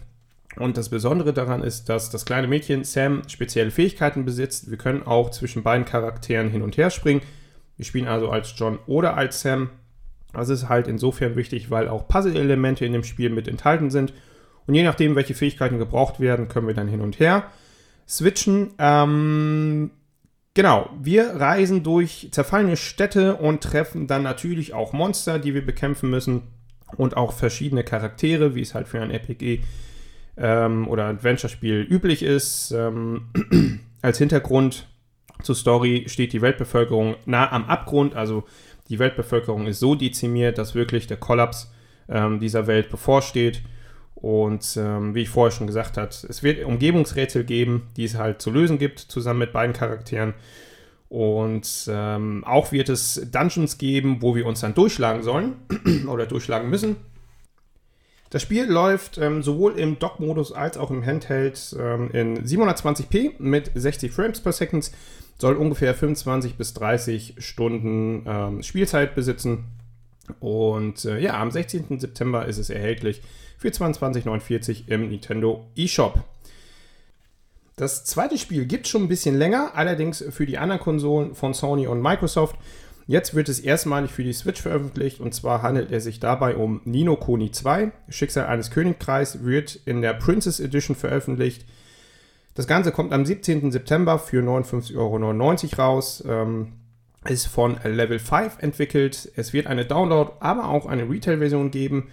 Und 0.57 0.77
das 0.77 0.91
Besondere 0.91 1.33
daran 1.33 1.63
ist, 1.63 1.89
dass 1.89 2.11
das 2.11 2.25
kleine 2.25 2.47
Mädchen 2.47 2.85
Sam 2.85 3.23
spezielle 3.27 3.71
Fähigkeiten 3.71 4.25
besitzt. 4.25 4.71
Wir 4.71 4.79
können 4.79 5.03
auch 5.03 5.31
zwischen 5.31 5.63
beiden 5.63 5.85
Charakteren 5.85 6.51
hin 6.51 6.63
und 6.63 6.77
her 6.77 6.91
springen. 6.91 7.23
Wir 7.77 7.85
spielen 7.85 8.09
also 8.09 8.31
als 8.31 8.55
John 8.57 8.79
oder 8.87 9.17
als 9.17 9.41
Sam. 9.41 9.71
Das 10.33 10.49
ist 10.49 10.69
halt 10.69 10.89
insofern 10.89 11.37
wichtig, 11.37 11.71
weil 11.71 11.89
auch 11.89 12.09
Puzzle-Elemente 12.09 12.85
in 12.87 12.93
dem 12.93 13.05
Spiel 13.05 13.31
mit 13.31 13.49
enthalten 13.49 13.91
sind. 13.91 14.13
Und 14.67 14.75
je 14.75 14.83
nachdem, 14.83 15.17
welche 15.17 15.35
Fähigkeiten 15.35 15.79
gebraucht 15.79 16.21
werden, 16.21 16.49
können 16.49 16.67
wir 16.67 16.75
dann 16.75 16.89
hin 16.89 17.01
und 17.01 17.19
her 17.19 17.51
switchen. 18.09 18.71
Ähm, 18.79 19.91
genau, 20.55 20.91
wir 21.01 21.37
reisen 21.37 21.83
durch 21.83 22.29
zerfallene 22.31 22.77
Städte 22.77 23.37
und 23.37 23.63
treffen 23.63 24.07
dann 24.07 24.23
natürlich 24.23 24.75
auch 24.75 24.93
Monster, 24.93 25.39
die 25.39 25.55
wir 25.55 25.65
bekämpfen 25.65 26.11
müssen 26.11 26.43
und 26.97 27.17
auch 27.17 27.33
verschiedene 27.33 27.85
Charaktere, 27.85 28.55
wie 28.55 28.63
es 28.63 28.75
halt 28.75 28.89
für 28.89 29.01
ein 29.01 29.11
RPG 29.11 29.61
ähm, 30.37 30.89
oder 30.89 31.07
Adventure-Spiel 31.07 31.87
üblich 31.89 32.23
ist. 32.23 32.73
Ähm, 32.73 33.29
als 34.03 34.19
Hintergrund 34.19 34.89
zur 35.43 35.55
Story 35.55 36.05
steht 36.07 36.33
die 36.33 36.43
Weltbevölkerung 36.43 37.17
nah 37.27 37.51
am 37.51 37.65
Abgrund, 37.65 38.15
also 38.15 38.45
die 38.89 38.99
Weltbevölkerung 38.99 39.67
ist 39.67 39.81
so 39.81 39.95
dezimiert, 39.95 40.59
dass 40.59 40.75
wirklich 40.75 41.07
der 41.07 41.17
Kollaps 41.17 41.73
ähm, 42.09 42.41
dieser 42.41 42.67
Welt 42.67 42.91
bevorsteht. 42.91 43.63
Und 44.15 44.77
ähm, 44.77 45.15
wie 45.15 45.23
ich 45.23 45.31
vorher 45.31 45.51
schon 45.51 45.67
gesagt 45.67 45.97
habe, 45.97 46.11
es 46.11 46.43
wird 46.43 46.65
Umgebungsrätsel 46.65 47.43
geben, 47.43 47.89
die 47.97 48.05
es 48.05 48.17
halt 48.17 48.41
zu 48.41 48.51
lösen 48.51 48.79
gibt, 48.79 49.01
zusammen 49.01 49.41
mit 49.41 49.53
beiden 49.53 49.73
Charakteren. 49.73 50.35
Und 51.09 51.89
ähm, 51.91 52.45
auch 52.45 52.71
wird 52.71 52.89
es 52.89 53.29
Dungeons 53.33 53.79
geben, 53.79 54.23
wo 54.23 54.37
wir 54.37 54.47
uns 54.47 54.61
dann 54.61 54.75
durchschlagen 54.75 55.23
sollen 55.23 55.55
oder 56.09 56.27
durchschlagen 56.27 56.71
müssen. 56.71 56.97
Das 58.33 58.41
Spiel 58.41 58.65
läuft 58.65 59.19
ähm, 59.19 59.43
sowohl 59.43 59.79
im 59.79 59.99
Dock-Modus 59.99 60.53
als 60.53 60.79
auch 60.79 60.91
im 60.91 61.05
Handheld 61.05 61.77
ähm, 61.79 62.11
in 62.15 62.43
720p 62.43 63.35
mit 63.39 63.71
60 63.75 64.11
Frames 64.11 64.41
per 64.41 64.53
Second. 64.53 64.91
Soll 65.39 65.55
ungefähr 65.55 65.95
25 65.95 66.55
bis 66.55 66.73
30 66.73 67.35
Stunden 67.37 68.25
ähm, 68.27 68.63
Spielzeit 68.63 69.15
besitzen. 69.15 69.65
Und 70.41 71.05
äh, 71.05 71.19
ja, 71.19 71.39
am 71.39 71.51
16. 71.51 72.01
September 72.01 72.47
ist 72.47 72.57
es 72.57 72.71
erhältlich 72.71 73.21
für 73.59 73.69
22,49 73.69 74.89
im 74.89 75.11
Nintendo 75.11 75.67
eShop. 75.77 76.25
Das 77.77 78.07
zweite 78.07 78.39
Spiel 78.39 78.65
gibt 78.65 78.87
es 78.87 78.93
schon 78.93 79.03
ein 79.03 79.09
bisschen 79.09 79.37
länger, 79.37 79.73
allerdings 79.75 80.25
für 80.31 80.47
die 80.47 80.57
anderen 80.57 80.81
Konsolen 80.81 81.35
von 81.35 81.53
Sony 81.53 81.87
und 81.87 82.01
Microsoft. 82.01 82.57
Jetzt 83.07 83.35
wird 83.35 83.49
es 83.49 83.61
erstmalig 83.61 84.13
für 84.13 84.23
die 84.23 84.33
Switch 84.33 84.61
veröffentlicht 84.61 85.21
und 85.21 85.35
zwar 85.35 85.63
handelt 85.63 85.91
es 85.91 86.05
sich 86.05 86.21
dabei 86.21 86.57
um 86.57 86.81
Nino 86.85 87.17
Kuni 87.17 87.51
2. 87.51 87.93
Schicksal 88.09 88.47
eines 88.47 88.71
Königreichs 88.71 89.45
wird 89.45 89.81
in 89.85 90.03
der 90.03 90.15
Princess 90.15 90.61
Edition 90.61 90.97
veröffentlicht. 90.97 91.65
Das 92.55 92.67
Ganze 92.67 92.93
kommt 92.93 93.13
am 93.13 93.25
17. 93.25 93.73
September 93.73 94.19
für 94.19 94.43
59,99 94.43 94.97
Euro 95.79 95.83
raus. 95.83 96.23
Ähm, 96.29 96.75
ist 97.25 97.47
von 97.47 97.79
Level 97.85 98.19
5 98.19 98.59
entwickelt. 98.59 99.31
Es 99.37 99.53
wird 99.53 99.67
eine 99.67 99.85
Download, 99.85 100.33
aber 100.41 100.69
auch 100.69 100.87
eine 100.87 101.09
Retail-Version 101.09 101.71
geben. 101.71 102.09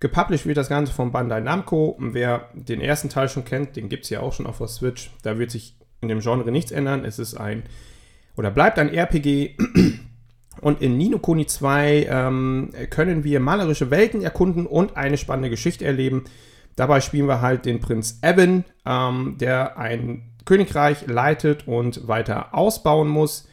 Gepublished 0.00 0.46
wird 0.46 0.56
das 0.56 0.68
Ganze 0.68 0.92
von 0.92 1.12
Bandai 1.12 1.40
Namco. 1.40 1.96
Wer 1.98 2.48
den 2.54 2.80
ersten 2.80 3.08
Teil 3.08 3.28
schon 3.28 3.44
kennt, 3.44 3.76
den 3.76 3.88
gibt 3.88 4.04
es 4.04 4.10
ja 4.10 4.20
auch 4.20 4.32
schon 4.32 4.46
auf 4.46 4.58
der 4.58 4.68
Switch. 4.68 5.10
Da 5.22 5.38
wird 5.38 5.50
sich 5.50 5.76
in 6.00 6.08
dem 6.08 6.20
Genre 6.20 6.50
nichts 6.50 6.72
ändern. 6.72 7.04
Es 7.04 7.18
ist 7.18 7.34
ein 7.34 7.62
oder 8.36 8.50
bleibt 8.50 8.78
ein 8.78 8.88
RPG 8.88 9.56
und 10.60 10.80
in 10.80 10.96
Nino 10.96 11.18
Kuni 11.18 11.46
2 11.46 12.06
ähm, 12.08 12.70
können 12.90 13.24
wir 13.24 13.40
malerische 13.40 13.90
Welten 13.90 14.22
erkunden 14.22 14.66
und 14.66 14.96
eine 14.96 15.16
spannende 15.16 15.50
Geschichte 15.50 15.84
erleben. 15.84 16.24
Dabei 16.76 17.00
spielen 17.00 17.28
wir 17.28 17.40
halt 17.40 17.66
den 17.66 17.80
Prinz 17.80 18.18
Evan, 18.22 18.64
ähm, 18.84 19.36
der 19.38 19.78
ein 19.78 20.34
Königreich 20.44 21.06
leitet 21.06 21.66
und 21.66 22.08
weiter 22.08 22.54
ausbauen 22.54 23.08
muss. 23.08 23.48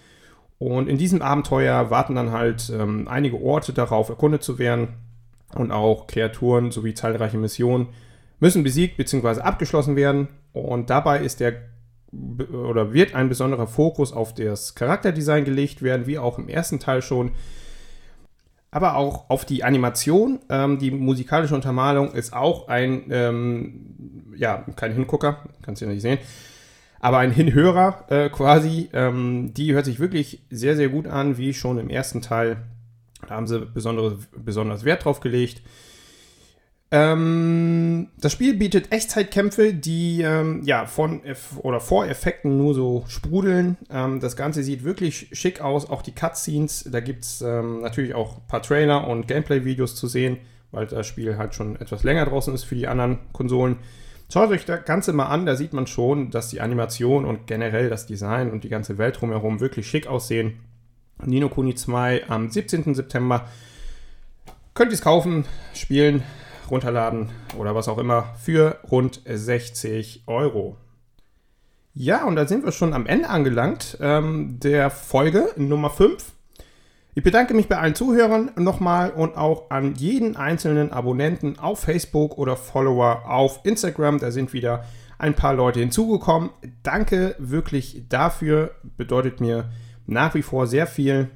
Und 0.58 0.88
in 0.88 0.98
diesem 0.98 1.22
Abenteuer 1.22 1.90
warten 1.90 2.16
dann 2.16 2.32
halt 2.32 2.72
ähm, 2.74 3.08
einige 3.08 3.42
Orte 3.42 3.74
darauf, 3.74 4.10
erkundet 4.10 4.44
zu 4.44 4.60
werden. 4.60 4.90
Und 5.56 5.72
auch 5.72 6.08
Kreaturen 6.08 6.72
sowie 6.72 6.94
zahlreiche 6.94 7.38
Missionen 7.38 7.90
müssen 8.40 8.64
besiegt 8.64 8.98
bzw. 8.98 9.42
abgeschlossen 9.42 9.96
werden. 9.96 10.28
Und 10.54 10.90
dabei 10.90 11.20
ist 11.20 11.40
der 11.40 11.54
oder 12.12 12.94
wird 12.94 13.16
ein 13.16 13.30
besonderer 13.30 13.68
Fokus 13.68 14.12
auf 14.12 14.34
das 14.34 14.76
Charakterdesign 14.76 15.46
gelegt 15.46 15.82
werden, 15.82 16.08
wie 16.08 16.20
auch 16.20 16.38
im 16.38 16.50
ersten 16.50 16.80
Teil 16.80 17.02
schon. 17.02 17.32
Aber 18.70 18.96
auch 18.96 19.30
auf 19.30 19.46
die 19.46 19.64
Animation. 19.64 20.40
Ähm, 20.50 20.80
die 20.80 20.92
musikalische 20.92 21.56
Untermalung 21.56 22.12
ist 22.14 22.34
auch 22.34 22.68
ein, 22.68 23.06
ähm, 23.12 24.34
ja, 24.36 24.66
kein 24.76 24.94
Hingucker, 24.94 25.44
kannst 25.62 25.82
du 25.82 25.86
ja 25.86 25.92
nicht 25.92 26.02
sehen, 26.02 26.20
aber 27.00 27.18
ein 27.18 27.32
Hinhörer 27.32 28.06
äh, 28.10 28.30
quasi. 28.30 28.90
Ähm, 28.94 29.54
die 29.54 29.74
hört 29.74 29.86
sich 29.86 30.00
wirklich 30.00 30.46
sehr, 30.50 30.76
sehr 30.76 30.90
gut 30.90 31.08
an, 31.08 31.38
wie 31.38 31.54
schon 31.54 31.80
im 31.80 31.90
ersten 31.90 32.22
Teil. 32.22 32.58
Da 33.28 33.36
haben 33.36 33.48
sie 33.48 33.60
besondere, 33.60 34.18
besonders 34.38 34.84
Wert 34.84 35.06
drauf 35.06 35.20
gelegt. 35.20 35.62
Ähm, 36.94 38.10
das 38.20 38.34
Spiel 38.34 38.58
bietet 38.58 38.92
Echtzeitkämpfe, 38.92 39.74
die 39.74 40.24
ähm, 40.24 40.62
ja 40.66 40.86
von 40.86 41.22
oder 41.60 41.80
vor 41.80 42.06
Effekten 42.06 42.58
nur 42.58 42.74
so 42.74 43.06
sprudeln. 43.08 43.78
Ähm, 43.90 44.20
das 44.20 44.36
Ganze 44.36 44.62
sieht 44.62 44.84
wirklich 44.84 45.30
schick 45.32 45.62
aus, 45.62 45.90
auch 45.90 46.02
die 46.02 46.12
Cutscenes. 46.12 46.90
Da 46.92 47.00
gibt 47.00 47.24
es 47.24 47.42
ähm, 47.42 47.80
natürlich 47.80 48.14
auch 48.14 48.38
ein 48.38 48.48
paar 48.50 48.62
Trailer 48.62 49.08
und 49.08 49.26
Gameplay-Videos 49.26 49.96
zu 49.96 50.08
sehen, 50.08 50.38
weil 50.72 50.86
das 50.86 51.08
Spiel 51.08 51.38
halt 51.38 51.56
schon 51.56 51.78
etwas 51.78 52.04
länger 52.04 52.26
draußen 52.26 52.54
ist 52.54 52.66
für 52.66 52.76
die 52.76 52.90
anderen 52.90 53.20
Konsolen. 53.32 53.78
Schaut 54.32 54.50
euch 54.50 54.66
das 54.66 54.84
Ganze 54.84 55.14
mal 55.14 55.28
an, 55.28 55.46
da 55.46 55.56
sieht 55.56 55.72
man 55.72 55.88
schon, 55.88 56.30
dass 56.30 56.50
die 56.50 56.60
Animation 56.60 57.24
und 57.24 57.48
generell 57.48 57.90
das 57.90 58.06
Design 58.06 58.52
und 58.52 58.66
die 58.66 58.70
ganze 58.70 58.98
Welt 58.98 59.20
drumherum 59.20 59.62
wirklich 59.62 59.88
schick 59.88 60.08
aussehen. 60.08 60.60
Nino 61.24 61.48
Kuni 61.48 61.76
2 61.76 62.30
am 62.30 62.50
17. 62.50 62.96
September. 62.96 63.48
Könnt 64.74 64.92
ihr 64.92 64.96
es 64.96 65.02
kaufen, 65.02 65.46
spielen 65.74 66.24
runterladen 66.72 67.30
oder 67.58 67.76
was 67.76 67.88
auch 67.88 67.98
immer 67.98 68.34
für 68.42 68.80
rund 68.90 69.22
60 69.26 70.24
Euro. 70.28 70.78
Ja, 71.94 72.24
und 72.26 72.38
da 72.38 72.48
sind 72.48 72.64
wir 72.64 72.72
schon 72.72 72.94
am 72.94 73.06
Ende 73.06 73.30
angelangt 73.30 73.98
ähm, 74.00 74.60
der 74.60 74.90
Folge 74.90 75.50
Nummer 75.58 75.90
5. 75.90 76.32
Ich 77.14 77.24
bedanke 77.24 77.54
mich 77.54 77.68
bei 77.68 77.78
allen 77.78 77.96
Zuhörern 77.96 78.52
nochmal 78.56 79.12
und 79.12 79.36
auch 79.36 79.70
an 79.70 79.96
jeden 79.96 80.38
einzelnen 80.38 80.94
Abonnenten 80.94 81.60
auf 81.60 81.82
Facebook 81.82 82.38
oder 82.38 82.56
Follower 82.56 83.30
auf 83.30 83.60
Instagram. 83.64 84.20
Da 84.20 84.32
sind 84.32 84.54
wieder 84.54 84.86
ein 85.20 85.36
paar 85.36 85.54
Leute 85.54 85.82
hinzugekommen. 85.82 86.52
Danke 86.84 87.36
wirklich 87.38 88.06
dafür. 88.08 88.72
Bedeutet 88.96 89.42
mir 89.42 89.70
nach 90.08 90.34
wie 90.36 90.42
vor 90.42 90.68
sehr 90.68 90.88
viel. 90.88 91.30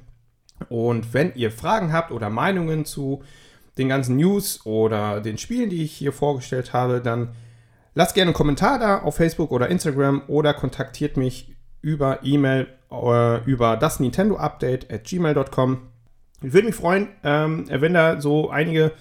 Und 0.70 1.12
wenn 1.12 1.34
ihr 1.34 1.50
Fragen 1.50 1.92
habt 1.92 2.10
oder 2.10 2.30
Meinungen 2.30 2.86
zu 2.86 3.22
den 3.78 3.88
ganzen 3.88 4.16
News 4.16 4.64
oder 4.64 5.20
den 5.20 5.38
Spielen, 5.38 5.70
die 5.70 5.82
ich 5.82 5.92
hier 5.92 6.12
vorgestellt 6.12 6.72
habe, 6.72 7.00
dann 7.00 7.30
lasst 7.94 8.14
gerne 8.14 8.30
einen 8.30 8.36
Kommentar 8.36 8.78
da 8.78 8.98
auf 8.98 9.16
Facebook 9.16 9.50
oder 9.50 9.68
Instagram 9.68 10.22
oder 10.28 10.54
kontaktiert 10.54 11.16
mich 11.16 11.54
über 11.82 12.20
E-Mail 12.22 12.68
äh, 12.90 13.44
über 13.44 13.76
das 13.76 14.00
Nintendo 14.00 14.36
Update 14.36 14.92
at 14.92 15.04
gmail.com. 15.04 15.88
Ich 16.42 16.52
würde 16.52 16.66
mich 16.66 16.76
freuen, 16.76 17.08
ähm, 17.24 17.66
wenn 17.68 17.94
da 17.94 18.20
so 18.20 18.50
einige 18.50 18.92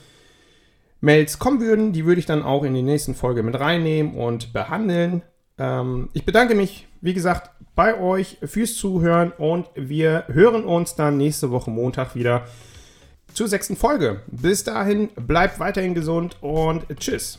Mails 1.01 1.39
kommen 1.39 1.61
würden. 1.61 1.93
Die 1.93 2.05
würde 2.05 2.19
ich 2.19 2.25
dann 2.25 2.43
auch 2.43 2.63
in 2.63 2.73
die 2.73 2.81
nächsten 2.81 3.15
Folge 3.15 3.43
mit 3.43 3.59
reinnehmen 3.59 4.15
und 4.15 4.53
behandeln. 4.53 5.21
Ähm, 5.57 6.09
ich 6.13 6.25
bedanke 6.25 6.55
mich, 6.55 6.87
wie 7.01 7.13
gesagt, 7.13 7.51
bei 7.75 7.99
euch 7.99 8.37
fürs 8.43 8.75
Zuhören 8.75 9.31
und 9.31 9.67
wir 9.75 10.25
hören 10.27 10.63
uns 10.63 10.95
dann 10.95 11.17
nächste 11.17 11.51
Woche 11.51 11.69
Montag 11.69 12.15
wieder 12.15 12.45
zur 13.35 13.47
sechsten 13.47 13.75
Folge. 13.75 14.21
Bis 14.27 14.63
dahin, 14.63 15.09
bleibt 15.15 15.59
weiterhin 15.59 15.93
gesund 15.93 16.37
und 16.41 16.85
tschüss. 16.99 17.37